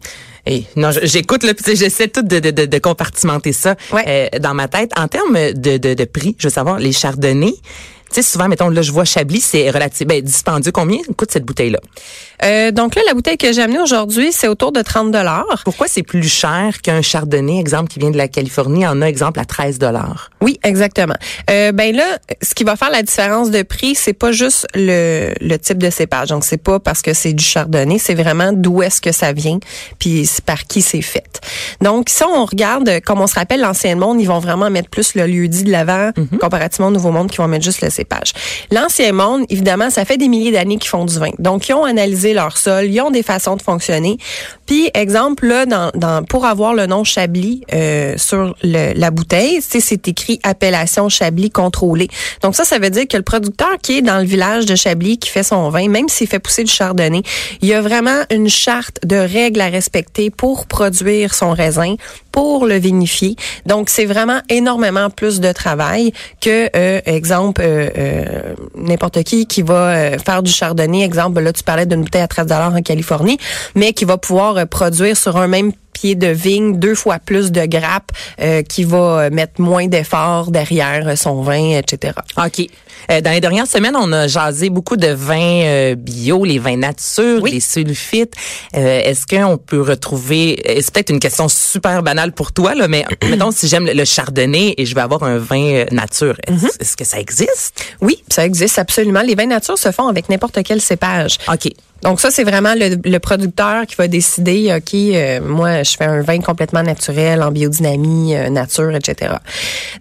Et 0.49 0.65
non, 0.77 0.91
j'écoute 1.03 1.43
sais, 1.65 1.75
j'essaie 1.75 2.09
tout 2.09 2.23
de, 2.23 2.39
de, 2.39 2.51
de, 2.51 2.67
de 2.67 2.79
compartimenter 2.79 3.53
ça 3.53 3.75
Ouais. 3.93 4.05
euh, 4.35 4.39
dans 4.39 4.55
ma 4.55 4.69
tête. 4.69 4.93
En 4.97 5.09
termes 5.09 5.35
de, 5.55 5.77
de, 5.79 5.95
de 5.95 6.05
prix, 6.05 6.37
je 6.39 6.47
veux 6.47 6.53
savoir, 6.53 6.79
les 6.79 6.93
chardonnays, 6.93 7.55
tu 8.09 8.23
sais, 8.23 8.23
souvent, 8.23 8.49
mettons, 8.49 8.69
là, 8.69 8.83
je 8.83 8.93
vois 8.93 9.05
Chablis, 9.05 9.41
c'est 9.41 9.71
relativement 9.71 10.15
ben, 10.15 10.23
dispendieux. 10.23 10.73
Combien 10.73 10.99
coûte 11.17 11.31
cette 11.33 11.45
bouteille-là? 11.45 11.81
Euh, 12.45 12.71
donc 12.71 12.95
là, 12.95 13.03
la 13.07 13.15
bouteille 13.15 13.37
que 13.37 13.53
j'ai 13.53 13.63
amenée 13.63 13.81
aujourd'hui, 13.81 14.31
c'est 14.33 14.49
autour 14.49 14.73
de 14.73 14.83
30 14.83 15.11
dollars. 15.11 15.63
Pourquoi 15.65 15.89
c'est 15.89 16.03
plus 16.03 16.29
cher 16.29 16.81
qu'un 16.83 17.03
chardonnay, 17.03 17.59
exemple, 17.59 17.89
qui 17.91 17.99
vient 17.99 18.11
de 18.11 18.17
la 18.17 18.29
Californie, 18.29 18.87
en 18.87 19.03
a, 19.03 19.07
exemple, 19.07 19.41
à 19.41 19.45
13 19.45 19.79
dollars? 19.79 20.31
Oui, 20.41 20.59
exactement. 20.63 21.17
Euh, 21.51 21.73
ben 21.73 21.95
là, 21.97 22.19
ce 22.43 22.55
qui 22.55 22.65
va 22.65 22.77
faire 22.77 22.91
la 22.91 23.03
différence 23.03 23.51
de 23.51 23.63
prix, 23.63 23.95
c'est 23.95 24.13
pas 24.13 24.33
juste 24.33 24.67
le, 24.75 25.33
le 25.41 25.59
type 25.59 25.79
de 25.79 25.91
cépage. 25.91 26.29
Donc 26.29 26.45
c'est 26.45 26.63
pas 26.63 26.79
parce 26.79 27.03
que 27.03 27.15
c'est 27.15 27.33
du 27.33 27.45
chardonnay, 27.45 27.99
c'est 27.99 28.15
vraiment 28.15 28.53
d'où 28.53 28.83
est-ce 28.83 29.01
que 29.01 29.13
ça 29.13 29.33
vient, 29.33 29.59
puis 29.99 30.27
c'est 30.27 30.45
par 30.45 30.65
qui 30.65 30.83
c'est 30.83 31.03
fait. 31.03 31.41
Donc 31.81 32.09
si 32.09 32.23
on 32.25 32.45
regarde, 32.45 33.01
comme 33.05 33.21
on 33.21 33.27
se 33.27 33.35
rappelle 33.35 33.61
l'ancien 33.61 33.97
monde, 33.97 34.21
ils 34.21 34.27
vont 34.27 34.39
vraiment 34.39 34.71
mettre 34.71 34.91
plus 34.91 35.15
le 35.15 35.27
lieu-dit 35.27 35.65
de 35.65 35.73
l'avant, 35.73 36.11
comparativement 36.41 36.89
au 36.89 36.93
nouveau 36.93 37.11
monde 37.11 37.31
qui 37.31 37.39
vont 37.39 37.49
mettre 37.49 37.65
juste 37.65 37.81
le 37.81 37.91
L'ancien 38.71 39.13
monde, 39.13 39.45
évidemment, 39.49 39.91
ça 39.91 40.05
fait 40.05 40.17
des 40.19 40.29
milliers 40.29 40.53
d'années 40.53 40.79
qu'ils 40.79 40.91
font 40.91 41.05
du 41.05 41.19
vin. 41.19 41.31
Donc 41.39 41.69
ils 41.69 41.75
ont 41.75 41.85
analysé 41.85 42.35
leur 42.35 42.57
sol, 42.59 42.87
ils 42.87 43.01
ont 43.01 43.11
des 43.11 43.23
façons 43.23 43.57
de 43.57 43.63
fonctionner. 43.63 44.19
Puis 44.67 44.91
exemple 44.95 45.47
là, 45.47 45.67
dans, 45.67 45.91
dans 45.95 46.25
pour 46.25 46.45
avoir 46.45 46.75
le 46.75 46.87
nom 46.87 47.05
Chablis 47.05 47.63
euh, 47.73 48.15
sur 48.17 48.55
le- 48.63 48.93
la 48.95 49.11
bouteille, 49.11 49.61
c'est 49.63 50.09
écrit 50.09 50.41
appellation 50.43 51.09
Chablis 51.09 51.51
contrôlée. 51.51 52.09
Donc 52.43 52.55
ça, 52.57 52.65
ça 52.65 52.79
veut 52.79 52.91
dire 52.91 53.07
que 53.09 53.17
le 53.17 53.23
producteur 53.23 53.77
qui 53.83 53.99
est 53.99 54.03
dans 54.03 54.19
le 54.19 54.25
village 54.25 54.67
de 54.67 54.75
Chablis, 54.75 55.19
qui 55.19 55.31
fait 55.31 55.43
son 55.43 55.69
vin, 55.71 55.89
même 55.89 56.09
s'il 56.09 56.27
fait 56.27 56.39
pousser 56.39 56.65
du 56.65 56.73
chardonnay, 56.73 57.23
il 57.63 57.69
y 57.69 57.75
a 57.75 57.81
vraiment 57.81 58.23
une 58.31 58.49
charte 58.49 58.99
de 59.05 59.17
règles 59.17 59.61
à 59.61 59.69
respecter 59.69 60.31
pour 60.31 60.67
produire 60.67 61.35
son 61.35 61.53
raisin, 61.53 61.95
pour 62.37 62.67
le 62.67 62.77
vinifier. 62.77 63.35
Donc 63.65 63.89
c'est 63.89 64.05
vraiment 64.05 64.41
énormément 64.51 65.09
plus 65.09 65.41
de 65.41 65.53
travail 65.53 66.13
que, 66.43 66.69
euh, 66.77 67.01
exemple, 67.07 67.63
euh, 67.65 67.89
euh, 67.97 68.55
n'importe 68.77 69.23
qui 69.23 69.47
qui 69.47 69.63
va 69.63 69.89
euh, 69.89 70.19
faire 70.19 70.43
du 70.43 70.53
chardonnay. 70.53 71.03
Exemple, 71.03 71.41
là 71.41 71.55
tu 71.55 71.63
parlais 71.63 71.87
d'une 71.87 72.03
bouteille 72.03 72.21
à 72.21 72.29
13 72.29 72.53
en 72.53 72.83
Californie, 72.83 73.39
mais 73.75 73.95
qui 73.95 74.05
va 74.05 74.19
pouvoir 74.19 74.59
euh, 74.59 74.67
produire 74.67 75.17
sur 75.17 75.39
un 75.39 75.47
même 75.47 75.73
pied 75.95 76.15
de 76.15 76.27
vigne 76.27 76.79
deux 76.79 76.95
fois 76.95 77.19
plus 77.19 77.51
de 77.53 77.65
grappes, 77.65 78.13
euh, 78.43 78.61
qui 78.61 78.85
va 78.85 79.31
mettre 79.31 79.59
moins 79.59 79.87
d'efforts 79.87 80.51
derrière 80.51 81.17
son 81.17 81.41
vin, 81.41 81.79
etc. 81.79 82.13
OK. 82.37 82.69
Euh, 83.11 83.21
dans 83.21 83.31
les 83.31 83.41
dernières 83.41 83.67
semaines, 83.67 83.97
on 83.97 84.13
a 84.13 84.27
jasé 84.27 84.71
beaucoup 84.71 84.97
de 84.97 85.09
vins 85.09 85.63
euh, 85.65 85.95
bio, 85.95 86.45
les 86.45 86.59
vins 86.59 86.77
nature, 86.77 87.41
Oui. 87.43 87.53
les 87.53 87.61
sulfites. 87.61 88.35
Euh, 88.77 89.01
Est-ce 89.03 89.27
qu'on 89.27 89.59
peut 89.59 89.81
retrouver, 89.81 90.63
euh, 90.69 90.81
c'est 90.83 90.93
peut-être 90.93 91.11
une 91.11 91.21
question 91.21 91.49
super 91.49 92.03
banale 92.03 92.33
pour 92.33 92.53
toi, 92.53 92.75
là, 92.75 92.89
mais 92.89 93.05
mettons 93.29 93.51
si 93.51 93.69
j'aime 93.69 93.87
le, 93.87 94.05
chardonnay 94.05 94.75
et 94.77 94.87
je 94.87 94.95
vais 94.95 95.01
avoir 95.01 95.23
un 95.23 95.39
vin 95.39 95.61
euh, 95.63 95.85
nature, 95.93 96.37
est-ce 96.47 96.57
Mm-hmm. 96.57 96.81
est-ce 96.81 96.97
que 96.97 97.05
ça 97.05 97.21
existe? 97.21 97.85
Oui, 98.01 98.23
ça 98.29 98.45
existe 98.47 98.79
absolument. 98.79 99.21
Les 99.23 99.35
vins 99.35 99.47
nature 99.47 99.79
se 99.79 99.91
font 99.93 100.09
avec 100.09 100.29
n'importe 100.29 100.59
quel 100.65 100.81
cépage. 100.81 101.39
OK. 101.53 101.71
Donc 102.03 102.21
ça, 102.21 102.31
c'est 102.31 102.45
vraiment 102.45 102.75
le, 102.75 102.97
le 103.05 103.19
producteur 103.19 103.87
qui 103.87 103.97
va 103.97 104.07
décider, 104.07 104.73
OK, 104.77 104.95
euh, 104.95 105.41
moi, 105.41 105.83
je 105.83 105.97
fais 105.97 106.05
un 106.05 106.21
vin 106.21 106.39
complètement 106.41 106.83
naturel, 106.83 107.43
en 107.43 107.51
biodynamie, 107.51 108.37
euh, 108.37 108.49
nature, 108.51 108.95
etc. 108.95 109.35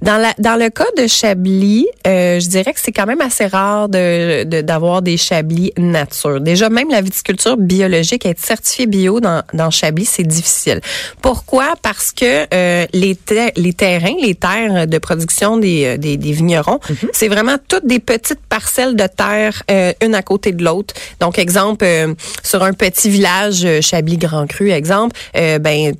Dans, 0.01 0.17
la, 0.17 0.33
dans 0.37 0.59
le 0.59 0.69
cas 0.69 0.85
de 0.97 1.07
Chablis, 1.07 1.87
euh, 2.05 2.39
je 2.39 2.47
dirais 2.47 2.73
que 2.73 2.79
c'est 2.81 2.91
quand 2.91 3.05
même 3.07 3.21
assez 3.21 3.45
rare 3.47 3.89
de 3.89 4.43
de- 4.43 4.61
d'avoir 4.61 5.01
des 5.01 5.17
Chablis 5.17 5.71
nature. 5.77 6.41
Déjà, 6.41 6.69
même 6.69 6.89
la 6.91 7.01
viticulture 7.01 7.55
biologique, 7.57 8.25
être 8.25 8.39
certifié 8.43 8.85
bio 8.87 9.19
dans, 9.19 9.41
dans 9.53 9.71
Chablis, 9.71 10.05
c'est 10.05 10.23
difficile. 10.27 10.81
Pourquoi? 11.21 11.73
Parce 11.81 12.11
que 12.11 12.45
euh, 12.53 12.85
les, 12.93 13.15
ter- 13.15 13.51
les 13.55 13.73
terrains, 13.73 14.15
les 14.21 14.35
terres 14.35 14.85
de 14.85 14.97
production 14.97 15.57
des, 15.57 15.85
euh, 15.85 15.97
des, 15.97 16.17
des 16.17 16.33
vignerons, 16.33 16.79
c'est 17.13 17.29
vraiment 17.29 17.55
toutes 17.67 17.87
des 17.87 17.99
petites 17.99 18.41
parcelles 18.49 18.95
de 18.95 19.07
terre, 19.07 19.63
euh, 19.71 19.93
une 20.03 20.13
à 20.13 20.21
côté 20.21 20.51
de 20.51 20.63
l'autre. 20.63 20.93
Donc, 21.21 21.39
exemple, 21.39 21.84
euh, 21.85 22.13
sur 22.43 22.63
un 22.63 22.73
petit 22.73 23.09
village, 23.09 23.63
euh, 23.65 23.81
Chablis-Grand 23.81 24.47
Cru, 24.47 24.71
exemple, 24.71 25.15
euh, 25.37 25.59
ben, 25.59 25.93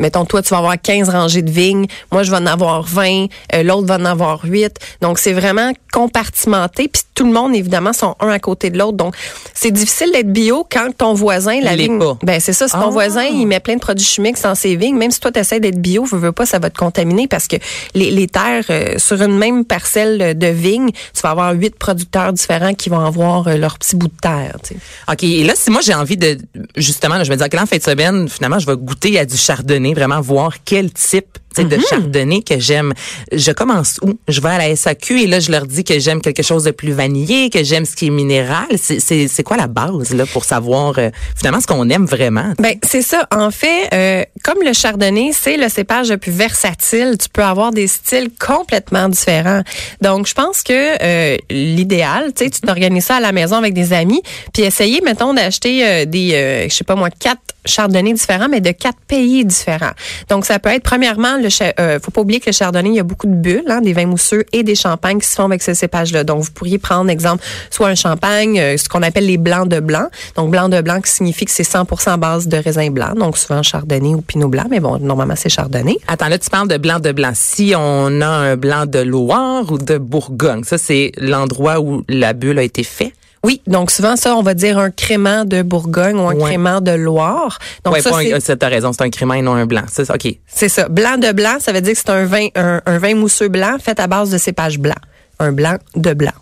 mettons, 0.00 0.24
toi, 0.24 0.42
tu 0.42 0.50
vas 0.50 0.58
avoir 0.58 0.80
15 0.80 1.08
rangées 1.08 1.42
de 1.42 1.50
vignes, 1.50 1.86
moi, 2.12 2.22
je 2.22 2.30
vais 2.30 2.36
en 2.36 2.46
avoir 2.46 2.82
20, 2.82 3.26
euh, 3.54 3.62
l'autre 3.62 3.86
va 3.86 3.96
en 3.96 4.04
avoir 4.04 4.40
8. 4.44 4.74
Donc, 5.00 5.18
c'est 5.18 5.32
vraiment 5.32 5.72
compartimenté, 5.92 6.88
puis 6.88 7.02
tout 7.14 7.24
le 7.26 7.32
monde, 7.32 7.54
évidemment, 7.54 7.92
sont 7.92 8.14
un 8.20 8.28
à 8.28 8.38
côté 8.38 8.70
de 8.70 8.78
l'autre. 8.78 8.96
Donc, 8.96 9.14
c'est 9.54 9.70
difficile 9.70 10.10
d'être 10.12 10.32
bio 10.32 10.66
quand 10.70 10.90
ton 10.96 11.14
voisin, 11.14 11.60
la 11.60 11.72
Il 11.74 11.78
vigne... 11.78 11.98
pas. 11.98 12.18
Ben, 12.22 12.40
c'est 12.40 12.52
ça, 12.52 12.66
si 12.68 12.74
ton 12.74 12.88
Ah. 12.88 12.90
voisin, 12.90 13.24
il 13.24 13.46
met 13.46 13.60
plein 13.60 13.74
de 13.74 13.80
produits 13.80 14.04
chimiques 14.06 14.40
dans 14.42 14.54
ses 14.54 14.76
vignes, 14.76 14.96
même 14.96 15.10
si 15.10 15.20
toi, 15.20 15.32
tu 15.32 15.38
essaies 15.40 15.60
d'être 15.60 15.80
bio, 15.80 16.04
veux, 16.04 16.18
veux 16.18 16.32
pas, 16.32 16.46
ça 16.46 16.58
va 16.58 16.70
te 16.70 16.78
contaminer 16.78 17.26
parce 17.28 17.46
que 17.46 17.56
les, 17.94 18.10
les 18.10 18.26
terres, 18.26 18.64
euh, 18.70 18.94
sur 18.98 19.20
une 19.22 19.36
même 19.38 19.64
parcelle 19.64 20.36
de 20.38 20.46
vigne, 20.46 20.90
tu 20.90 21.20
vas 21.22 21.30
avoir 21.30 21.52
huit 21.54 21.74
producteurs 21.76 22.32
différents 22.32 22.74
qui 22.74 22.88
vont 22.88 23.00
avoir 23.04 23.48
euh, 23.48 23.56
leur 23.56 23.78
petit 23.78 23.96
bout 23.96 24.08
de 24.08 24.16
terre. 24.20 24.56
tu 24.62 24.74
sais. 24.74 24.80
OK. 25.10 25.22
Et 25.24 25.44
là, 25.44 25.54
si 25.56 25.70
moi 25.70 25.80
j'ai 25.80 25.94
envie 25.94 26.16
de, 26.16 26.38
justement, 26.76 27.22
je 27.22 27.30
me 27.30 27.36
dis, 27.36 27.44
OK, 27.44 27.52
là, 27.54 27.62
en 27.62 27.66
fin 27.66 27.76
de 27.76 27.82
semaine, 27.82 28.28
finalement, 28.28 28.58
je 28.58 28.66
vais 28.66 28.76
goûter 28.76 29.18
à 29.18 29.24
du 29.24 29.36
chardonnay, 29.36 29.94
vraiment 29.94 30.20
voir 30.20 30.52
quel 30.64 30.90
type 30.90 31.38
tu 31.56 31.62
sais, 31.62 31.68
de 31.68 31.76
Mm-hmm. 31.76 31.88
chardonnay 31.88 32.42
que 32.42 32.58
j'aime. 32.58 32.92
Je 33.32 33.52
commence 33.52 33.98
où? 34.02 34.14
Je 34.28 34.40
vais 34.40 34.48
à 34.50 34.58
la 34.58 34.74
SAQ 34.76 35.22
et 35.22 35.26
là, 35.26 35.40
je 35.40 35.50
leur 35.50 35.66
dis 35.66 35.84
que 35.84 35.98
j'aime 35.98 36.20
quelque 36.20 36.42
chose 36.42 36.64
de 36.64 36.70
plus 36.70 36.92
vanillé, 36.92 37.50
que 37.50 37.62
j'aime 37.64 37.84
ce 37.84 37.94
qui 37.96 38.06
est 38.06 38.10
minéral. 38.10 38.66
C'est- 38.78 39.42
quoi 39.42 39.56
la 39.56 39.66
base, 39.68 40.12
là, 40.14 40.24
pour 40.26 40.44
savoir, 40.44 40.94
euh, 40.98 41.10
finalement, 41.36 41.60
ce 41.60 41.66
qu'on 41.66 41.88
aime 41.90 42.06
vraiment? 42.06 42.52
Ben 42.58 42.74
c'est 42.82 43.02
ça. 43.02 43.26
En 43.30 43.50
fait, 43.50 43.88
euh, 43.92 44.24
comme 44.42 44.58
le 44.64 44.72
chardonnay, 44.72 45.30
c'est 45.32 45.56
le 45.56 45.68
cépage 45.68 46.10
le 46.10 46.16
plus 46.18 46.32
versatile. 46.32 47.16
Tu 47.20 47.28
peux 47.28 47.42
avoir 47.44 47.70
des 47.72 47.86
styles 47.86 48.30
complètement 48.38 49.08
différents. 49.08 49.62
Donc, 50.00 50.26
je 50.26 50.34
pense 50.34 50.62
que 50.62 50.72
euh, 51.02 51.36
l'idéal, 51.50 52.32
tu 52.34 52.44
sais, 52.44 52.50
tu 52.50 52.60
t'organises 52.60 53.04
ça 53.06 53.16
à 53.16 53.20
la 53.20 53.32
maison 53.32 53.56
avec 53.56 53.74
des 53.74 53.92
amis, 53.92 54.22
puis 54.52 54.62
essayer, 54.64 55.00
mettons, 55.04 55.34
d'acheter 55.34 56.06
des, 56.06 56.66
je 56.68 56.74
sais 56.74 56.84
pas 56.84 56.94
moi, 56.96 57.10
quatre 57.10 57.40
chardonnays 57.64 58.12
différents, 58.12 58.48
mais 58.48 58.60
de 58.60 58.70
quatre 58.70 58.98
pays 59.08 59.44
différents. 59.44 59.92
Donc, 60.28 60.44
ça 60.46 60.58
peut 60.58 60.70
être 60.70 60.82
premièrement, 60.82 61.36
le 61.36 61.45
cha- 61.48 61.72
euh, 61.80 61.98
faut 62.02 62.10
pas 62.10 62.20
oublier 62.20 62.40
que 62.40 62.46
le 62.46 62.52
chardonnay, 62.52 62.88
il 62.90 62.94
y 62.96 63.00
a 63.00 63.04
beaucoup 63.04 63.26
de 63.26 63.34
bulles, 63.34 63.64
hein, 63.68 63.80
des 63.80 63.92
vins 63.92 64.06
mousseux 64.06 64.44
et 64.52 64.62
des 64.62 64.74
champagnes 64.74 65.18
qui 65.18 65.28
se 65.28 65.34
font 65.36 65.44
avec 65.44 65.62
ce 65.62 65.74
cépage-là. 65.74 66.24
Donc, 66.24 66.42
vous 66.42 66.50
pourriez 66.52 66.78
prendre, 66.78 67.10
exemple, 67.10 67.42
soit 67.70 67.88
un 67.88 67.94
champagne, 67.94 68.58
euh, 68.58 68.76
ce 68.76 68.88
qu'on 68.88 69.02
appelle 69.02 69.26
les 69.26 69.36
blancs 69.38 69.68
de 69.68 69.80
blanc. 69.80 70.08
Donc, 70.36 70.50
blanc 70.50 70.68
de 70.68 70.80
blanc 70.80 71.00
qui 71.00 71.10
signifie 71.10 71.44
que 71.44 71.50
c'est 71.50 71.62
100% 71.62 72.10
à 72.12 72.16
base 72.16 72.48
de 72.48 72.56
raisin 72.56 72.90
blanc. 72.90 73.14
Donc, 73.14 73.36
souvent 73.38 73.62
chardonnay 73.62 74.14
ou 74.14 74.20
pinot 74.20 74.48
blanc, 74.48 74.64
mais 74.70 74.80
bon, 74.80 74.98
normalement, 74.98 75.34
c'est 75.36 75.48
chardonnay. 75.48 75.96
Attends, 76.06 76.28
là, 76.28 76.38
tu 76.38 76.50
parles 76.50 76.68
de 76.68 76.76
blanc 76.76 77.00
de 77.00 77.12
blanc. 77.12 77.32
Si 77.34 77.74
on 77.76 78.20
a 78.20 78.26
un 78.26 78.56
blanc 78.56 78.86
de 78.86 79.00
Loire 79.00 79.64
ou 79.70 79.78
de 79.78 79.98
Bourgogne, 79.98 80.64
ça, 80.64 80.78
c'est 80.78 81.12
l'endroit 81.18 81.80
où 81.80 82.02
la 82.08 82.32
bulle 82.32 82.58
a 82.58 82.62
été 82.62 82.82
faite? 82.82 83.12
Oui, 83.46 83.62
donc 83.68 83.92
souvent 83.92 84.16
ça, 84.16 84.34
on 84.34 84.42
va 84.42 84.54
dire 84.54 84.76
un 84.76 84.90
crément 84.90 85.44
de 85.44 85.62
Bourgogne 85.62 86.16
ou 86.18 86.28
un 86.28 86.34
Ouais. 86.34 86.42
crément 86.42 86.80
de 86.80 86.90
Loire. 86.90 87.58
Donc 87.84 87.94
ouais, 87.94 88.00
ça, 88.02 88.10
pas 88.10 88.16
un- 88.18 88.22
c'est- 88.22 88.40
ça, 88.40 88.56
t'as 88.56 88.68
raison, 88.68 88.92
c'est 88.92 89.02
un 89.04 89.10
crément 89.10 89.34
et 89.34 89.42
non 89.42 89.52
un 89.54 89.66
blanc. 89.66 89.84
Ça, 89.86 90.04
c'est- 90.04 90.12
OK. 90.12 90.34
c'est 90.48 90.68
ça. 90.68 90.88
Blanc 90.88 91.16
de 91.18 91.30
blanc, 91.30 91.58
ça 91.60 91.70
veut 91.72 91.80
dire 91.80 91.92
que 91.92 91.98
c'est 91.98 92.10
un 92.10 92.24
vin, 92.24 92.48
un, 92.56 92.80
un 92.84 92.98
vin 92.98 93.14
mousseux 93.14 93.48
blanc 93.48 93.76
fait 93.80 94.00
à 94.00 94.08
base 94.08 94.30
de 94.30 94.38
cépage 94.38 94.80
blanc. 94.80 94.96
Un 95.38 95.52
blanc 95.52 95.76
de 95.94 96.12
blanc. 96.12 96.32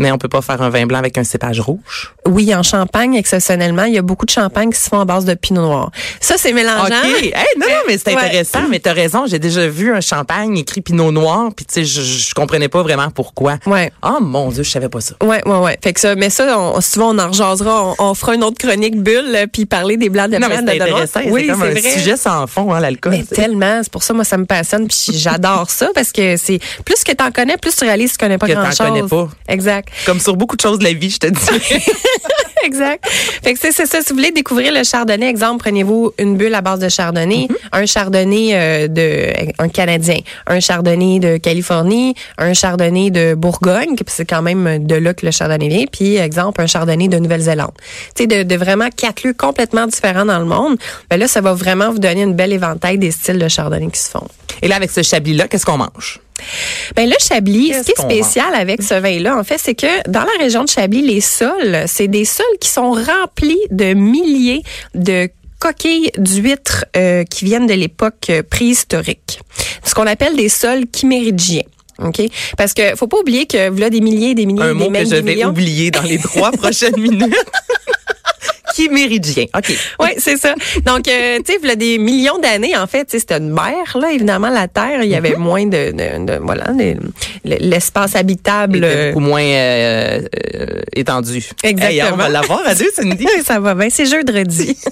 Mais 0.00 0.10
on 0.10 0.18
peut 0.18 0.28
pas 0.28 0.42
faire 0.42 0.60
un 0.60 0.70
vin 0.70 0.86
blanc 0.86 0.98
avec 0.98 1.16
un 1.18 1.24
cépage 1.24 1.60
rouge? 1.60 2.12
Oui, 2.26 2.52
en 2.54 2.64
Champagne, 2.64 3.14
exceptionnellement, 3.14 3.84
il 3.84 3.94
y 3.94 3.98
a 3.98 4.02
beaucoup 4.02 4.26
de 4.26 4.30
champagnes 4.30 4.70
qui 4.72 4.80
se 4.80 4.88
font 4.88 4.98
à 4.98 5.04
base 5.04 5.24
de 5.24 5.34
pinot 5.34 5.62
noir. 5.62 5.90
Ça, 6.20 6.34
c'est 6.36 6.52
mélangeant. 6.52 6.86
OK. 6.86 7.22
Hey, 7.22 7.32
non, 7.58 7.66
non, 7.68 7.74
mais 7.86 7.96
c'est 7.98 8.14
Ouais. 8.14 8.22
intéressant. 8.22 8.60
Mais 8.68 8.80
t'as 8.80 8.92
raison. 8.92 9.26
J'ai 9.28 9.38
déjà 9.38 9.68
vu 9.68 9.94
un 9.94 10.00
champagne 10.00 10.56
écrit 10.58 10.80
Pinot 10.80 11.12
Noir. 11.12 11.50
Puis, 11.54 11.64
tu 11.66 11.74
sais, 11.74 11.84
je, 11.84 12.00
je 12.02 12.34
comprenais 12.34 12.68
pas 12.68 12.82
vraiment 12.82 13.10
pourquoi. 13.10 13.58
Ouais. 13.66 13.92
Oh, 14.02 14.18
mon 14.20 14.48
Dieu, 14.50 14.62
je 14.64 14.70
savais 14.70 14.88
pas 14.88 15.00
ça. 15.00 15.14
Ouais, 15.22 15.46
ouais, 15.46 15.58
ouais. 15.58 15.78
Fait 15.82 15.92
que 15.92 16.00
ça, 16.00 16.14
mais 16.16 16.30
ça, 16.30 16.58
on, 16.58 16.80
souvent 16.80 17.14
on 17.14 17.18
en 17.20 17.28
rejasera, 17.28 17.84
on, 17.84 17.94
on 18.10 18.14
fera 18.14 18.34
une 18.34 18.42
autre 18.42 18.58
chronique 18.58 19.00
bulle, 19.00 19.32
euh, 19.34 19.46
puis 19.52 19.64
parler 19.66 19.96
des 19.96 20.08
blancs 20.08 20.30
de 20.30 20.38
Non, 20.38 20.48
mais 20.48 20.56
c'est 20.56 20.62
de 20.64 20.70
intéressant. 20.82 21.20
Oui, 21.26 21.42
c'est 21.46 21.52
comme 21.52 21.62
un 21.62 21.70
vrai. 21.70 21.80
sujet 21.82 22.16
sans 22.16 22.46
fond, 22.48 22.72
hein, 22.72 22.80
l'alcool. 22.80 23.12
Mais 23.12 23.22
tellement, 23.24 23.80
c'est 23.82 23.92
pour 23.92 24.02
ça 24.02 24.12
moi 24.12 24.24
ça 24.24 24.36
me 24.38 24.44
passionne 24.44 24.88
puis 24.88 25.12
j'adore 25.12 25.70
ça 25.70 25.88
parce 25.94 26.10
que 26.12 26.36
c'est 26.36 26.58
plus 26.84 27.04
que 27.04 27.12
t'en 27.12 27.30
connais, 27.30 27.56
plus 27.58 27.76
tu 27.76 27.84
réalises 27.84 28.12
que 28.12 28.16
tu 28.18 28.24
connais 28.24 28.38
pas 28.38 28.46
Que 28.48 28.52
t'en 28.54 28.60
grand 28.62 28.70
chose. 28.70 28.78
connais 28.88 29.02
pas. 29.02 29.28
Exact. 29.48 29.83
Comme 30.06 30.20
sur 30.20 30.36
beaucoup 30.36 30.56
de 30.56 30.60
choses 30.60 30.78
de 30.78 30.84
la 30.84 30.92
vie, 30.92 31.10
je 31.10 31.18
te 31.18 31.26
dis. 31.26 31.80
exact. 32.64 33.04
Fait 33.08 33.54
que 33.54 33.58
c'est 33.60 33.72
ça. 33.72 34.00
Si 34.00 34.08
vous 34.10 34.16
voulez 34.16 34.30
découvrir 34.30 34.72
le 34.72 34.84
chardonnay, 34.84 35.28
exemple, 35.28 35.62
prenez-vous 35.62 36.12
une 36.18 36.36
bulle 36.36 36.54
à 36.54 36.60
base 36.60 36.80
de 36.80 36.88
chardonnay, 36.88 37.48
un 37.72 37.86
chardonnay 37.86 38.50
euh, 38.52 38.88
de 38.88 39.32
un 39.58 39.68
canadien, 39.68 40.18
un 40.46 40.60
chardonnay 40.60 41.18
de 41.18 41.36
Californie, 41.36 42.14
un 42.38 42.54
chardonnay 42.54 43.10
de 43.10 43.34
Bourgogne, 43.34 43.94
puis 43.94 44.04
c'est 44.08 44.24
quand 44.24 44.42
même 44.42 44.86
de 44.86 44.94
là 44.94 45.14
que 45.14 45.26
le 45.26 45.32
chardonnay 45.32 45.68
vient, 45.68 45.84
puis 45.90 46.16
exemple 46.16 46.60
un 46.60 46.66
chardonnay 46.66 47.08
de 47.08 47.18
Nouvelle-Zélande. 47.18 47.72
Tu 48.14 48.22
sais, 48.22 48.26
de, 48.26 48.42
de 48.42 48.56
vraiment 48.56 48.88
quatre 48.90 49.24
lieux 49.24 49.34
complètement 49.34 49.86
différents 49.86 50.24
dans 50.24 50.38
le 50.38 50.46
monde. 50.46 50.76
Ben 51.10 51.18
là, 51.18 51.28
ça 51.28 51.40
va 51.40 51.54
vraiment 51.54 51.90
vous 51.90 51.98
donner 51.98 52.22
une 52.22 52.34
belle 52.34 52.52
éventail 52.52 52.98
des 52.98 53.10
styles 53.10 53.38
de 53.38 53.48
chardonnay 53.48 53.88
qui 53.90 54.00
se 54.00 54.10
font. 54.10 54.28
Et 54.62 54.68
là, 54.68 54.76
avec 54.76 54.90
ce 54.90 55.02
chablis-là, 55.02 55.48
qu'est-ce 55.48 55.66
qu'on 55.66 55.78
mange? 55.78 56.20
Ben 56.96 57.08
le 57.08 57.14
Chablis, 57.18 57.72
ce 57.72 57.82
qui 57.82 57.92
est 57.92 58.02
spécial 58.02 58.54
avec 58.54 58.82
ce 58.82 58.94
vin-là, 58.94 59.36
en 59.38 59.44
fait, 59.44 59.58
c'est 59.58 59.74
que 59.74 60.08
dans 60.10 60.20
la 60.24 60.42
région 60.44 60.64
de 60.64 60.68
Chablis, 60.68 61.02
les 61.02 61.20
sols, 61.20 61.84
c'est 61.86 62.08
des 62.08 62.24
sols 62.24 62.44
qui 62.60 62.68
sont 62.68 62.90
remplis 62.92 63.60
de 63.70 63.94
milliers 63.94 64.62
de 64.94 65.28
coquilles 65.60 66.10
d'huîtres 66.18 66.84
euh, 66.96 67.24
qui 67.24 67.44
viennent 67.44 67.66
de 67.66 67.74
l'époque 67.74 68.26
euh, 68.30 68.42
préhistorique. 68.42 69.40
Ce 69.84 69.94
qu'on 69.94 70.06
appelle 70.06 70.36
des 70.36 70.48
sols 70.48 70.84
chimérigiens. 70.94 71.62
OK? 72.02 72.20
Parce 72.58 72.74
que 72.74 72.96
faut 72.96 73.06
pas 73.06 73.18
oublier 73.18 73.46
que 73.46 73.68
voilà 73.70 73.88
des 73.88 74.00
milliers 74.00 74.30
et 74.30 74.34
des 74.34 74.46
milliers 74.46 74.62
Un 74.64 74.74
des 74.74 74.84
mot 74.84 74.90
que 74.90 75.04
je 75.04 75.14
vais 75.14 75.22
millions. 75.22 75.50
oublier 75.50 75.90
dans 75.92 76.02
les 76.02 76.18
trois 76.18 76.50
prochaines 76.60 76.98
minutes. 76.98 77.32
Qui 78.74 78.88
méridien. 78.88 79.44
OK. 79.56 79.72
Oui, 80.00 80.08
c'est 80.18 80.36
ça. 80.36 80.54
Donc, 80.84 81.06
euh, 81.06 81.38
tu 81.38 81.52
sais, 81.52 81.58
il 81.62 81.68
y 81.68 81.70
a 81.70 81.76
des 81.76 81.98
millions 81.98 82.38
d'années, 82.38 82.76
en 82.76 82.88
fait, 82.88 83.06
c'était 83.08 83.36
une 83.38 83.50
mer, 83.50 83.96
là, 84.00 84.10
évidemment, 84.10 84.48
la 84.48 84.66
Terre, 84.66 85.04
il 85.04 85.10
y 85.10 85.14
Mm-hmm. 85.14 85.16
avait 85.16 85.36
moins 85.36 85.64
de, 85.66 85.92
de, 85.92 86.26
de- 86.26 86.38
voilà, 86.42 86.64
l'espace 87.44 88.16
habitable. 88.16 88.80
Euh, 88.82 89.12
beaucoup 89.12 89.20
moins 89.20 89.42
euh, 89.44 90.20
euh, 90.56 90.66
étendu. 90.92 91.44
Exactement. 91.62 91.88
Hey, 92.06 92.12
on 92.12 92.16
va 92.16 92.28
l'avoir 92.28 92.62
à 92.66 92.74
deux, 92.74 92.90
Cindy. 92.92 93.26
ça 93.44 93.60
va 93.60 93.74
bien, 93.76 93.88
c'est 93.90 94.06
jeudi. 94.06 94.76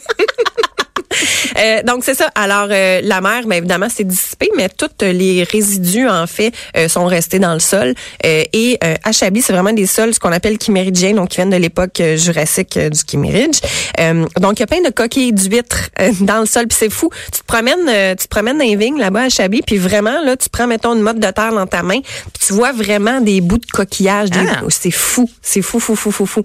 Euh, 1.59 1.83
donc 1.83 2.05
c'est 2.05 2.15
ça. 2.15 2.29
Alors 2.35 2.69
euh, 2.71 3.01
la 3.03 3.21
mer, 3.21 3.43
mais 3.47 3.59
évidemment 3.59 3.89
c'est 3.95 4.05
dissipé, 4.07 4.49
mais 4.57 4.69
tous 4.69 4.89
les 5.05 5.45
résidus 5.45 6.09
en 6.09 6.27
fait 6.27 6.53
euh, 6.77 6.89
sont 6.89 7.07
restés 7.07 7.39
dans 7.39 7.55
le 7.55 7.61
sol. 7.61 7.95
Euh, 8.25 8.43
et 8.53 8.79
euh, 8.85 8.95
à 9.05 9.13
Chablis, 9.13 9.43
c'est 9.43 9.53
vraiment 9.53 9.73
des 9.73 9.87
sols 9.87 10.15
ce 10.15 10.21
qu'on 10.21 10.33
appelle 10.33 10.59
chiméridiens, 10.61 11.13
donc 11.15 11.31
qui 11.31 11.37
viennent 11.37 11.51
de 11.51 11.57
l'époque 11.57 12.01
euh, 12.01 12.17
jurassique 12.17 12.79
du 12.79 12.99
Chiméridge. 13.09 13.59
Euh, 14.01 14.25
donc 14.41 14.59
il 14.59 14.61
y 14.61 14.63
a 14.65 14.67
plein 14.67 14.83
de 14.83 14.91
coquilles 14.91 15.33
d'huîtres 15.33 15.91
euh, 16.01 16.11
dans 16.21 16.41
le 16.41 16.47
sol, 16.47 16.67
puis 16.67 16.77
c'est 16.79 16.91
fou. 16.93 17.11
Tu 17.33 17.41
te 17.41 17.47
promènes, 17.47 17.89
euh, 17.89 18.15
tu 18.15 18.25
te 18.25 18.29
promènes 18.29 18.59
dans 18.59 18.65
les 18.65 18.77
vignes 18.77 18.99
là-bas 18.99 19.23
à 19.25 19.29
Chablis, 19.29 19.63
puis 19.67 19.79
vraiment 19.79 20.21
là, 20.23 20.37
tu 20.37 20.49
prends 20.49 20.67
mettons 20.67 20.95
une 20.95 21.03
motte 21.03 21.19
de 21.19 21.31
terre 21.31 21.53
dans 21.53 21.67
ta 21.67 21.83
main, 21.83 22.01
puis 22.01 22.47
tu 22.47 22.53
vois 22.53 22.73
vraiment 22.73 23.21
des 23.21 23.41
bouts 23.41 23.59
de 23.59 23.67
coquillages. 23.67 24.31
des- 24.31 24.41
Ah. 24.51 24.61
C'est 24.69 24.91
fou, 24.91 25.31
c'est 25.43 25.63
fou, 25.63 25.79
fou, 25.81 25.95
fou, 25.97 26.11
fou, 26.11 26.27
fou. 26.27 26.45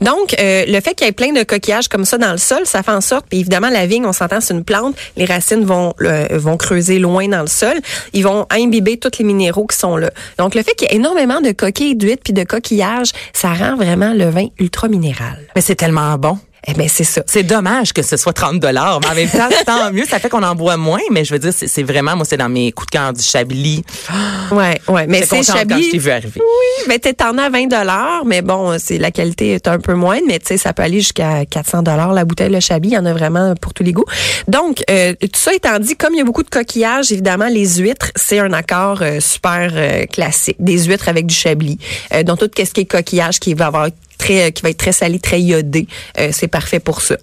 Donc 0.00 0.34
euh, 0.38 0.64
le 0.66 0.80
fait 0.80 0.94
qu'il 0.94 1.06
y 1.06 1.10
ait 1.10 1.12
plein 1.12 1.32
de 1.32 1.42
coquillages 1.42 1.88
comme 1.88 2.04
ça 2.04 2.18
dans 2.18 2.32
le 2.32 2.38
sol, 2.38 2.60
ça 2.64 2.82
fait 2.82 2.90
en 2.92 3.00
sorte, 3.00 3.26
puis 3.28 3.40
évidemment 3.40 3.68
la 3.70 3.86
vigne, 3.86 4.04
on 4.06 4.12
s'entend, 4.12 4.40
une 4.50 4.64
plante, 4.64 4.96
les 5.16 5.24
racines 5.24 5.64
vont 5.64 5.94
vont 6.30 6.56
creuser 6.56 6.98
loin 6.98 7.28
dans 7.28 7.40
le 7.40 7.46
sol, 7.46 7.74
ils 8.12 8.24
vont 8.24 8.46
imbiber 8.50 8.96
tous 8.96 9.18
les 9.18 9.24
minéraux 9.24 9.66
qui 9.66 9.76
sont 9.76 9.96
là. 9.96 10.10
Donc 10.38 10.54
le 10.54 10.62
fait 10.62 10.74
qu'il 10.74 10.88
y 10.88 10.92
ait 10.92 10.96
énormément 10.96 11.40
de 11.40 11.52
coquilles 11.52 11.96
d'huîtres 11.96 12.22
puis 12.24 12.32
de 12.32 12.44
coquillages, 12.44 13.12
ça 13.32 13.52
rend 13.52 13.76
vraiment 13.76 14.12
le 14.12 14.28
vin 14.28 14.46
ultra 14.58 14.88
minéral. 14.88 15.38
Mais 15.54 15.62
c'est 15.62 15.76
tellement 15.76 16.16
bon. 16.18 16.38
Eh 16.70 16.74
ben 16.74 16.88
c'est 16.88 17.04
ça. 17.04 17.22
C'est 17.26 17.42
dommage 17.42 17.92
que 17.92 18.02
ce 18.02 18.16
soit 18.16 18.34
30 18.34 18.60
dollars, 18.60 19.00
mais 19.00 19.08
en 19.08 19.14
même 19.14 19.28
temps, 19.30 19.48
tant 19.66 19.90
mieux. 19.92 20.04
Ça 20.04 20.18
fait 20.18 20.28
qu'on 20.28 20.42
en 20.42 20.54
boit 20.54 20.76
moins, 20.76 21.00
mais 21.10 21.24
je 21.24 21.32
veux 21.32 21.38
dire, 21.38 21.52
c'est 21.52 21.82
vraiment, 21.82 22.14
moi, 22.14 22.26
c'est 22.26 22.36
dans 22.36 22.48
mes 22.50 22.72
coups 22.72 22.86
de 22.88 22.98
cœur 22.98 23.12
du 23.12 23.22
Chablis. 23.22 23.84
Ouais, 24.50 24.80
ouais, 24.88 25.06
mais 25.06 25.22
c'est 25.22 25.40
contente 25.40 25.46
quand 25.46 25.52
je 25.52 25.52
t'ai 25.52 25.58
Chablis. 25.58 25.98
vu 25.98 26.10
arriver. 26.10 26.40
Oui, 26.40 26.84
mais 26.88 26.98
t'es 26.98 27.22
en 27.22 27.36
as 27.36 27.50
20 27.50 27.66
dollars, 27.66 28.24
mais 28.24 28.40
bon, 28.40 28.78
c'est 28.78 28.96
la 28.96 29.10
qualité 29.10 29.52
est 29.52 29.68
un 29.68 29.78
peu 29.78 29.92
moindre, 29.92 30.24
mais 30.26 30.38
tu 30.38 30.46
sais 30.46 30.56
ça 30.56 30.72
peut 30.72 30.82
aller 30.82 31.00
jusqu'à 31.00 31.44
400 31.44 31.82
dollars 31.82 32.12
la 32.14 32.24
bouteille 32.24 32.50
le 32.50 32.60
Chablis, 32.60 32.90
il 32.90 32.94
y 32.94 32.98
en 32.98 33.04
a 33.04 33.12
vraiment 33.12 33.54
pour 33.60 33.74
tous 33.74 33.82
les 33.82 33.92
goûts. 33.92 34.06
Donc 34.46 34.82
euh, 34.90 35.12
tout 35.20 35.28
ça 35.34 35.52
étant 35.52 35.78
dit, 35.78 35.96
comme 35.96 36.14
il 36.14 36.18
y 36.18 36.20
a 36.20 36.24
beaucoup 36.24 36.42
de 36.42 36.48
coquillages, 36.48 37.12
évidemment 37.12 37.48
les 37.48 37.78
huîtres, 37.78 38.10
c'est 38.16 38.38
un 38.38 38.52
accord 38.52 39.02
euh, 39.02 39.20
super 39.20 39.70
euh, 39.74 40.06
classique, 40.06 40.56
des 40.58 40.84
huîtres 40.84 41.08
avec 41.08 41.26
du 41.26 41.34
Chablis. 41.34 41.78
Euh, 42.14 42.22
donc 42.22 42.38
tout 42.38 42.48
ce 42.56 42.70
qui 42.70 42.80
est 42.80 42.86
coquillage 42.86 43.38
qui 43.38 43.54
va 43.54 43.66
avoir 43.66 43.88
très 44.18 44.52
qui 44.52 44.62
va 44.62 44.70
être 44.70 44.78
très 44.78 44.92
salé, 44.92 45.18
très 45.18 45.40
iodé, 45.40 45.86
euh, 46.18 46.30
c'est 46.32 46.48
parfait 46.48 46.80
pour 46.80 47.00
ça. 47.00 47.16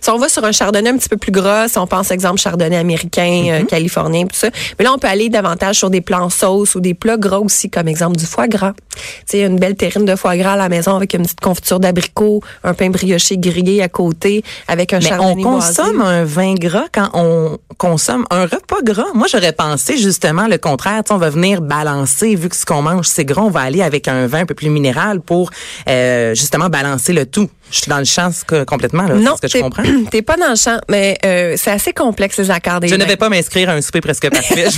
Si 0.00 0.10
on 0.10 0.18
va 0.18 0.28
sur 0.28 0.44
un 0.44 0.52
chardonnay 0.52 0.90
un 0.90 0.98
petit 0.98 1.08
peu 1.08 1.16
plus 1.16 1.32
gras, 1.32 1.68
si 1.68 1.78
on 1.78 1.86
pense 1.86 2.10
exemple 2.10 2.40
chardonnay 2.40 2.76
américain, 2.76 3.44
euh, 3.48 3.64
californien, 3.64 4.24
tout 4.24 4.36
ça, 4.36 4.50
mais 4.78 4.84
là 4.84 4.92
on 4.92 4.98
peut 4.98 5.08
aller 5.08 5.28
davantage 5.28 5.76
sur 5.76 5.90
des 5.90 6.00
plats 6.00 6.22
en 6.22 6.30
sauce 6.30 6.74
ou 6.74 6.80
des 6.80 6.94
plats 6.94 7.16
gras 7.16 7.38
aussi, 7.38 7.70
comme 7.70 7.88
exemple 7.88 8.16
du 8.16 8.26
foie 8.26 8.48
gras. 8.48 8.74
Tu 8.92 9.02
sais, 9.26 9.40
une 9.42 9.58
belle 9.58 9.76
terrine 9.76 10.04
de 10.04 10.16
foie 10.16 10.36
gras 10.36 10.52
à 10.52 10.56
la 10.56 10.68
maison 10.68 10.96
avec 10.96 11.14
une 11.14 11.22
petite 11.22 11.40
confiture 11.40 11.80
d'abricot, 11.80 12.42
un 12.64 12.74
pain 12.74 12.90
brioché 12.90 13.38
grillé 13.38 13.82
à 13.82 13.88
côté, 13.88 14.44
avec 14.68 14.92
un 14.92 14.98
Mais 14.98 15.06
on 15.06 15.08
chardonnay 15.08 15.42
boisé. 15.42 15.76
consomme 15.76 16.00
un 16.00 16.24
vin 16.24 16.54
gras 16.54 16.86
quand 16.92 17.10
on 17.14 17.58
consomme 17.78 18.26
un 18.30 18.42
repas 18.42 18.82
gras. 18.82 19.06
Moi, 19.14 19.26
j'aurais 19.30 19.52
pensé 19.52 19.96
justement 19.96 20.46
le 20.48 20.58
contraire. 20.58 21.02
Tu 21.04 21.08
sais, 21.08 21.14
on 21.14 21.18
va 21.18 21.30
venir 21.30 21.62
balancer, 21.62 22.34
vu 22.34 22.48
que 22.48 22.56
ce 22.56 22.66
qu'on 22.66 22.82
mange, 22.82 23.06
c'est 23.06 23.24
gras, 23.24 23.42
on 23.42 23.50
va 23.50 23.60
aller 23.60 23.82
avec 23.82 24.08
un 24.08 24.26
vin 24.26 24.40
un 24.40 24.46
peu 24.46 24.54
plus 24.54 24.70
minéral 24.70 25.20
pour 25.20 25.50
euh, 25.88 26.31
justement 26.34 26.68
balancer 26.68 27.12
le 27.12 27.26
tout. 27.26 27.48
Je 27.70 27.78
suis 27.78 27.88
dans 27.88 27.98
le 27.98 28.04
champ 28.04 28.30
complètement, 28.66 29.04
là. 29.04 29.14
Non, 29.14 29.36
ce 29.36 29.42
que 29.42 29.48
je 29.48 29.62
comprends. 29.62 29.82
T'es 30.10 30.22
pas 30.22 30.36
dans 30.36 30.50
le 30.50 30.56
champ, 30.56 30.78
mais 30.88 31.18
euh, 31.24 31.54
c'est 31.56 31.70
assez 31.70 31.92
complexe 31.92 32.36
les 32.38 32.50
accords 32.50 32.80
des 32.80 32.88
Je 32.88 32.94
ne 32.94 33.04
vais 33.04 33.16
pas 33.16 33.28
m'inscrire 33.28 33.70
à 33.70 33.72
un 33.72 33.80
souper 33.80 34.00
presque 34.00 34.28
parfait. 34.30 34.68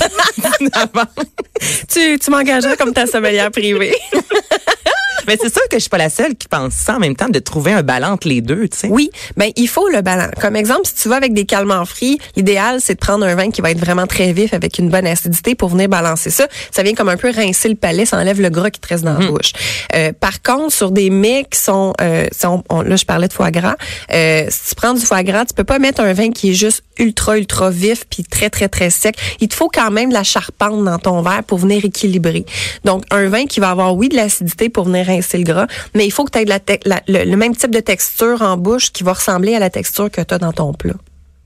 Tu, 1.89 2.19
tu 2.19 2.31
m'engageras 2.31 2.77
comme 2.77 2.93
ta 2.93 3.07
sommelière 3.07 3.51
privée. 3.51 3.95
Mais 5.29 5.37
c'est 5.41 5.53
sûr 5.53 5.63
que 5.71 5.77
je 5.77 5.81
suis 5.81 5.89
pas 5.91 5.99
la 5.99 6.11
seule 6.11 6.35
qui 6.37 6.49
pense 6.49 6.73
ça 6.75 6.97
en 6.97 6.99
même 6.99 7.17
temps 7.17 7.29
de 7.29 7.39
trouver 7.39 7.73
un 7.73 7.83
ballon 7.83 8.09
entre 8.09 8.29
les 8.29 8.41
deux, 8.41 8.69
tu 8.69 8.79
sais. 8.79 8.89
Oui, 8.91 9.11
ben 9.37 9.51
il 9.57 9.69
faut 9.69 9.89
le 9.89 10.01
ballon. 10.03 10.31
Comme 10.41 10.57
exemple, 10.57 10.83
si 10.85 10.95
tu 10.95 11.09
vas 11.09 11.17
avec 11.17 11.33
des 11.35 11.45
calmants 11.47 11.85
frits, 11.85 12.19
l'idéal 12.37 12.81
c'est 12.81 12.95
de 12.95 12.99
prendre 12.99 13.25
un 13.27 13.35
vin 13.35 13.51
qui 13.51 13.61
va 13.61 13.71
être 13.71 13.79
vraiment 13.81 14.07
très 14.07 14.33
vif 14.33 14.53
avec 14.55 14.79
une 14.79 14.91
bonne 14.91 15.07
acidité 15.07 15.55
pour 15.55 15.69
venir 15.71 15.89
balancer 15.89 16.31
ça. 16.31 16.47
Ça 16.71 16.83
vient 16.83 16.95
comme 16.95 17.09
un 17.09 17.17
peu 17.17 17.31
rincer 17.31 17.69
le 17.69 17.75
palais, 17.77 18.07
ça 18.07 18.17
enlève 18.19 18.41
le 18.41 18.51
gras 18.51 18.71
qui 18.71 18.81
te 18.81 18.89
reste 18.89 19.05
dans 19.05 19.19
la 19.19 19.27
bouche. 19.27 19.53
Euh, 19.95 20.13
par 20.13 20.43
contre, 20.43 20.73
sur 20.75 20.91
des 20.91 21.11
mets 21.11 21.47
qui 21.51 21.59
sont, 21.59 21.93
euh, 22.01 22.27
sont- 22.39 22.63
on- 22.71 22.83
là 22.83 22.97
je 22.97 23.05
parlais 23.05 23.29
de 23.29 23.33
foie 23.33 23.51
gras, 23.51 23.77
euh, 24.13 24.47
si 24.51 24.69
tu 24.71 24.75
prends 24.75 24.95
du 24.95 25.01
foie 25.01 25.23
gras, 25.23 25.45
tu 25.45 25.55
peux 25.55 25.65
pas 25.65 25.79
mettre 25.79 26.01
un 26.01 26.13
vin 26.13 26.31
qui 26.31 26.51
est 26.51 26.55
juste 26.55 26.83
ultra 26.99 27.37
ultra 27.39 27.71
vif 27.71 28.05
puis 28.09 28.23
très 28.23 28.51
très 28.51 28.69
très 28.69 28.91
sec. 28.91 29.17
Il 29.41 29.49
te 29.49 29.55
faut 29.55 29.69
quand 29.69 29.91
même 29.91 30.11
de 30.11 30.15
la 30.15 30.23
charpente 30.23 30.85
dans 30.85 30.99
ton 30.99 31.23
verre 31.23 31.43
pour 31.45 31.59
venir 31.59 31.85
équilibrer. 31.85 32.45
Donc 32.85 33.05
un 33.11 33.29
vin 33.29 33.47
qui 33.47 33.59
va 33.61 33.71
avoir 33.71 33.97
oui 33.97 34.09
de 34.09 34.17
l'acidité 34.17 34.69
pour 34.69 34.85
venir 34.85 35.09
gras, 35.45 35.67
mais 35.95 36.07
il 36.07 36.11
faut 36.11 36.25
que 36.25 36.31
tu 36.33 36.39
aies 36.39 36.45
la- 36.85 37.03
le, 37.07 37.25
le 37.31 37.37
même 37.37 37.55
type 37.57 37.71
de 37.71 37.81
texture 37.81 38.43
en 38.43 38.57
bouche 38.57 38.93
qui 38.93 39.03
va 39.05 39.13
ressembler 39.13 39.55
à 39.55 39.59
la 39.59 39.71
texture 39.71 40.11
que 40.11 40.21
tu 40.21 40.35
as 40.35 40.39
dans 40.39 40.53
ton 40.53 40.73
plat. 40.73 40.95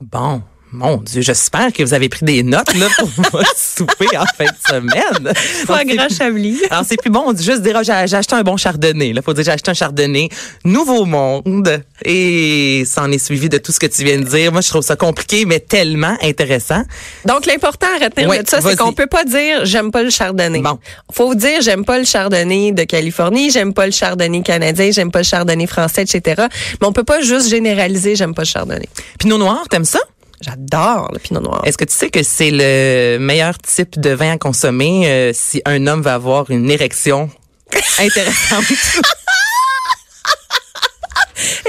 Bon. 0.01 0.41
Mon 0.71 0.97
Dieu, 0.97 1.23
j'espère 1.23 1.73
que 1.73 1.81
vous 1.81 1.95
avez 1.95 2.09
pris 2.09 2.25
des 2.25 2.43
notes 2.43 2.75
là 2.75 2.87
pour 2.99 3.09
votre 3.31 3.55
souper 3.57 4.15
en 4.15 4.23
fin 4.37 4.45
de 4.45 4.67
semaine. 4.67 5.33
Gras 5.65 6.05
c'est- 6.09 6.15
Chablis. 6.15 6.59
Alors 6.69 6.83
c'est 6.87 6.97
plus 6.97 7.09
bon, 7.09 7.23
on 7.25 7.33
dit 7.33 7.43
juste 7.43 7.63
dire 7.63 7.75
ah, 7.77 7.81
j'ai 8.05 8.15
acheté 8.15 8.35
un 8.35 8.43
bon 8.43 8.55
chardonnay. 8.55 9.13
Là, 9.13 9.23
faut 9.23 9.33
dire 9.33 9.43
j'ai 9.43 9.51
acheté 9.51 9.71
un 9.71 9.73
chardonnay 9.73 10.29
Nouveau 10.65 11.05
Monde 11.05 11.81
et 12.05 12.83
ça 12.85 13.01
en 13.01 13.11
est 13.11 13.17
suivi 13.17 13.49
de 13.49 13.57
tout 13.57 13.71
ce 13.71 13.79
que 13.79 13.87
tu 13.87 14.03
viens 14.03 14.19
de 14.19 14.25
dire. 14.25 14.51
Moi 14.51 14.61
je 14.61 14.69
trouve 14.69 14.83
ça 14.83 14.95
compliqué 14.95 15.45
mais 15.45 15.59
tellement 15.59 16.15
intéressant. 16.21 16.83
Donc 17.25 17.47
l'important 17.47 17.87
à 17.99 18.03
retenir 18.05 18.29
Ouais, 18.29 18.43
de 18.43 18.47
ça, 18.47 18.61
c'est 18.61 18.75
qu'on 18.75 18.93
peut 18.93 19.07
pas 19.07 19.23
dire 19.25 19.65
j'aime 19.65 19.89
pas 19.91 20.03
le 20.03 20.11
chardonnay. 20.11 20.59
Bon. 20.59 20.77
Faut 21.11 21.33
dire 21.33 21.61
j'aime 21.61 21.83
pas 21.83 21.97
le 21.97 22.05
chardonnay 22.05 22.73
de 22.73 22.83
Californie, 22.83 23.49
j'aime 23.49 23.73
pas 23.73 23.87
le 23.87 23.91
chardonnay 23.91 24.43
canadien, 24.43 24.91
j'aime 24.91 25.09
pas 25.11 25.19
le 25.19 25.25
chardonnay 25.25 25.65
français, 25.65 26.03
etc. 26.03 26.43
Mais 26.79 26.85
on 26.87 26.93
peut 26.93 27.03
pas 27.03 27.21
juste 27.21 27.49
généraliser 27.49 28.15
j'aime 28.15 28.35
pas 28.35 28.43
le 28.43 28.47
chardonnay. 28.47 28.87
Pinot 29.17 29.39
noir, 29.39 29.63
t'aimes 29.69 29.83
ça? 29.85 29.99
J'adore 30.41 31.09
le 31.11 31.19
pinot 31.19 31.41
noir. 31.41 31.61
Est-ce 31.65 31.77
que 31.77 31.85
tu 31.85 31.93
sais 31.93 32.09
que 32.09 32.23
c'est 32.23 32.51
le 32.51 33.17
meilleur 33.19 33.57
type 33.57 33.99
de 33.99 34.11
vin 34.11 34.31
à 34.33 34.37
consommer 34.37 35.07
euh, 35.09 35.31
si 35.33 35.61
un 35.65 35.85
homme 35.87 36.01
va 36.01 36.13
avoir 36.13 36.49
une 36.49 36.69
érection? 36.71 37.29
Intéressante 37.99 38.63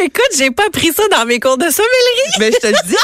Écoute, 0.03 0.31
j'ai 0.37 0.51
pas 0.51 0.67
appris 0.67 0.93
ça 0.93 1.03
dans 1.11 1.25
mes 1.27 1.39
cours 1.41 1.59
de 1.59 1.65
sommellerie. 1.69 2.39
Mais 2.39 2.51
je 2.53 2.59
te 2.59 2.67
le 2.69 2.89
dis 2.89 2.97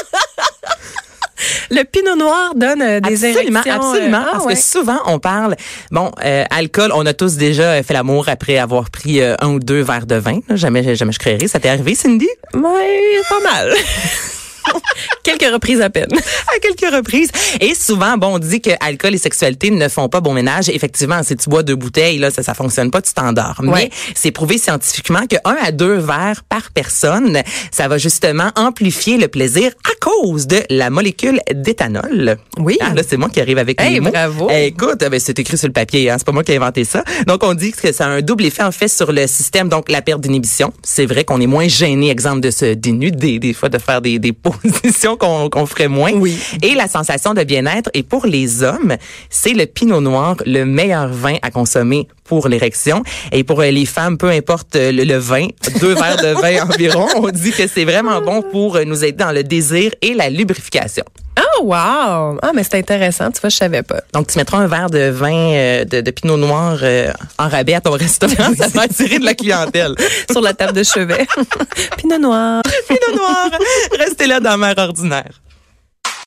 Le 1.70 1.82
pinot 1.84 2.16
noir 2.16 2.54
donne 2.54 2.80
euh, 2.82 3.00
des 3.00 3.24
absolument, 3.24 3.60
érections. 3.60 3.90
absolument, 3.92 4.18
euh, 4.18 4.24
ah 4.26 4.30
parce 4.32 4.44
ouais. 4.46 4.54
que 4.54 4.60
souvent 4.60 4.98
on 5.06 5.18
parle, 5.18 5.54
bon, 5.90 6.10
euh, 6.24 6.44
alcool, 6.50 6.90
on 6.94 7.04
a 7.06 7.12
tous 7.12 7.36
déjà 7.36 7.82
fait 7.82 7.92
l'amour 7.92 8.28
après 8.28 8.56
avoir 8.58 8.88
pris 8.90 9.20
euh, 9.20 9.34
un 9.40 9.48
ou 9.48 9.58
deux 9.60 9.82
verres 9.82 10.06
de 10.06 10.14
vin. 10.16 10.40
là. 10.48 10.56
Jamais, 10.56 10.94
jamais 10.96 11.12
je 11.12 11.18
créerais. 11.18 11.46
Ça 11.48 11.60
t'est 11.60 11.68
arrivé, 11.68 11.94
Cindy? 11.94 12.28
Ouais, 12.54 13.20
pas 13.28 13.40
mal. 13.40 13.74
Quelques 15.22 15.52
reprises 15.52 15.80
à 15.80 15.90
peine. 15.90 16.08
à 16.12 16.58
quelques 16.60 16.94
reprises. 16.94 17.30
Et 17.60 17.74
souvent, 17.74 18.16
bon, 18.16 18.34
on 18.34 18.38
dit 18.38 18.60
que 18.60 18.70
alcool 18.80 19.14
et 19.14 19.18
sexualité 19.18 19.70
ne 19.70 19.88
font 19.88 20.08
pas 20.08 20.20
bon 20.20 20.32
ménage. 20.32 20.68
Effectivement, 20.68 21.22
si 21.22 21.36
tu 21.36 21.48
bois 21.50 21.62
deux 21.62 21.74
bouteilles, 21.76 22.18
là, 22.18 22.30
ça, 22.30 22.42
ça 22.42 22.54
fonctionne 22.54 22.90
pas, 22.90 23.02
tu 23.02 23.12
t'endors. 23.12 23.56
Ouais. 23.60 23.68
Mais 23.74 23.90
c'est 24.14 24.30
prouvé 24.30 24.58
scientifiquement 24.58 25.26
que 25.28 25.36
un 25.44 25.56
à 25.62 25.72
deux 25.72 25.96
verres 25.96 26.42
par 26.48 26.70
personne, 26.72 27.42
ça 27.70 27.88
va 27.88 27.98
justement 27.98 28.50
amplifier 28.56 29.16
le 29.18 29.28
plaisir 29.28 29.72
à 29.84 29.94
cause 30.00 30.46
de 30.46 30.62
la 30.70 30.90
molécule 30.90 31.40
d'éthanol. 31.52 32.36
Oui. 32.58 32.78
Ah, 32.80 32.92
là, 32.94 33.02
c'est 33.06 33.16
moi 33.16 33.28
qui 33.28 33.40
arrive 33.40 33.58
avec 33.58 33.80
Hey, 33.80 33.94
les 33.94 34.00
mots. 34.00 34.10
bravo. 34.10 34.48
Eh, 34.50 34.66
écoute, 34.66 35.02
eh 35.04 35.08
ben, 35.08 35.20
c'est 35.20 35.38
écrit 35.38 35.58
sur 35.58 35.66
le 35.66 35.72
papier, 35.72 36.10
hein, 36.10 36.16
c'est 36.18 36.26
pas 36.26 36.32
moi 36.32 36.44
qui 36.44 36.52
ai 36.52 36.56
inventé 36.56 36.84
ça. 36.84 37.02
Donc, 37.26 37.42
on 37.42 37.54
dit 37.54 37.72
que 37.72 37.92
ça 37.92 38.06
a 38.06 38.08
un 38.08 38.22
double 38.22 38.44
effet, 38.46 38.62
en 38.62 38.72
fait, 38.72 38.88
sur 38.88 39.12
le 39.12 39.26
système, 39.26 39.68
donc 39.68 39.90
la 39.90 40.02
perte 40.02 40.20
d'inhibition. 40.20 40.72
C'est 40.82 41.06
vrai 41.06 41.24
qu'on 41.24 41.40
est 41.40 41.46
moins 41.46 41.68
gêné, 41.68 42.10
exemple, 42.10 42.40
de 42.40 42.50
se 42.50 42.74
dénuder, 42.74 43.38
des 43.38 43.52
fois, 43.52 43.68
de 43.68 43.78
faire 43.78 44.00
des, 44.00 44.18
des 44.18 44.32
positions 44.56 45.16
qu'on 45.16 45.48
qu'on 45.48 45.66
ferait 45.66 45.88
moins. 45.88 46.12
Oui. 46.12 46.38
Et 46.62 46.74
la 46.74 46.88
sensation 46.88 47.34
de 47.34 47.44
bien-être. 47.44 47.90
Et 47.94 48.02
pour 48.02 48.26
les 48.26 48.62
hommes, 48.62 48.96
c'est 49.30 49.54
le 49.54 49.66
pinot 49.66 50.00
noir, 50.00 50.36
le 50.46 50.64
meilleur 50.64 51.08
vin 51.08 51.36
à 51.42 51.50
consommer 51.50 52.08
pour 52.24 52.48
l'érection. 52.48 53.02
Et 53.32 53.44
pour 53.44 53.60
euh, 53.60 53.70
les 53.70 53.86
femmes, 53.86 54.18
peu 54.18 54.30
importe 54.30 54.76
euh, 54.76 54.92
le, 54.92 55.04
le 55.04 55.16
vin, 55.16 55.46
deux 55.80 55.94
verres 56.02 56.16
de 56.16 56.40
vin 56.40 56.64
environ, 56.64 57.06
on 57.16 57.30
dit 57.30 57.52
que 57.52 57.66
c'est 57.66 57.84
vraiment 57.84 58.20
bon 58.20 58.42
pour 58.42 58.76
euh, 58.76 58.84
nous 58.84 59.04
aider 59.04 59.16
dans 59.24 59.32
le 59.32 59.42
désir 59.44 59.92
et 60.02 60.14
la 60.14 60.28
lubrification. 60.28 61.04
Oh 61.38 61.64
wow! 61.64 62.38
Ah 62.42 62.50
mais 62.54 62.64
c'est 62.64 62.78
intéressant, 62.78 63.30
tu 63.30 63.40
vois, 63.40 63.50
je 63.50 63.56
savais 63.56 63.82
pas. 63.82 64.00
Donc, 64.12 64.28
tu 64.28 64.38
mettras 64.38 64.58
un 64.58 64.66
verre 64.66 64.88
de 64.90 65.10
vin 65.10 65.52
euh, 65.52 65.84
de, 65.84 66.00
de 66.00 66.10
pinot 66.10 66.36
noir 66.36 66.78
euh, 66.82 67.12
en 67.38 67.48
rabais 67.48 67.74
à 67.74 67.80
ton 67.80 67.90
restaurant. 67.96 68.54
ça 68.56 68.68
va 68.68 68.82
attirer 68.82 69.18
de 69.18 69.24
la 69.24 69.34
clientèle. 69.34 69.94
Sur 70.30 70.40
la 70.40 70.54
table 70.54 70.72
de 70.72 70.82
chevet. 70.82 71.26
pinot 71.98 72.18
noir. 72.18 72.62
pinot 72.88 73.16
noir, 73.16 73.50
restez 73.98 74.26
là 74.26 74.40
dans 74.40 74.56
Mère 74.56 74.74
ordinaire. 74.78 75.30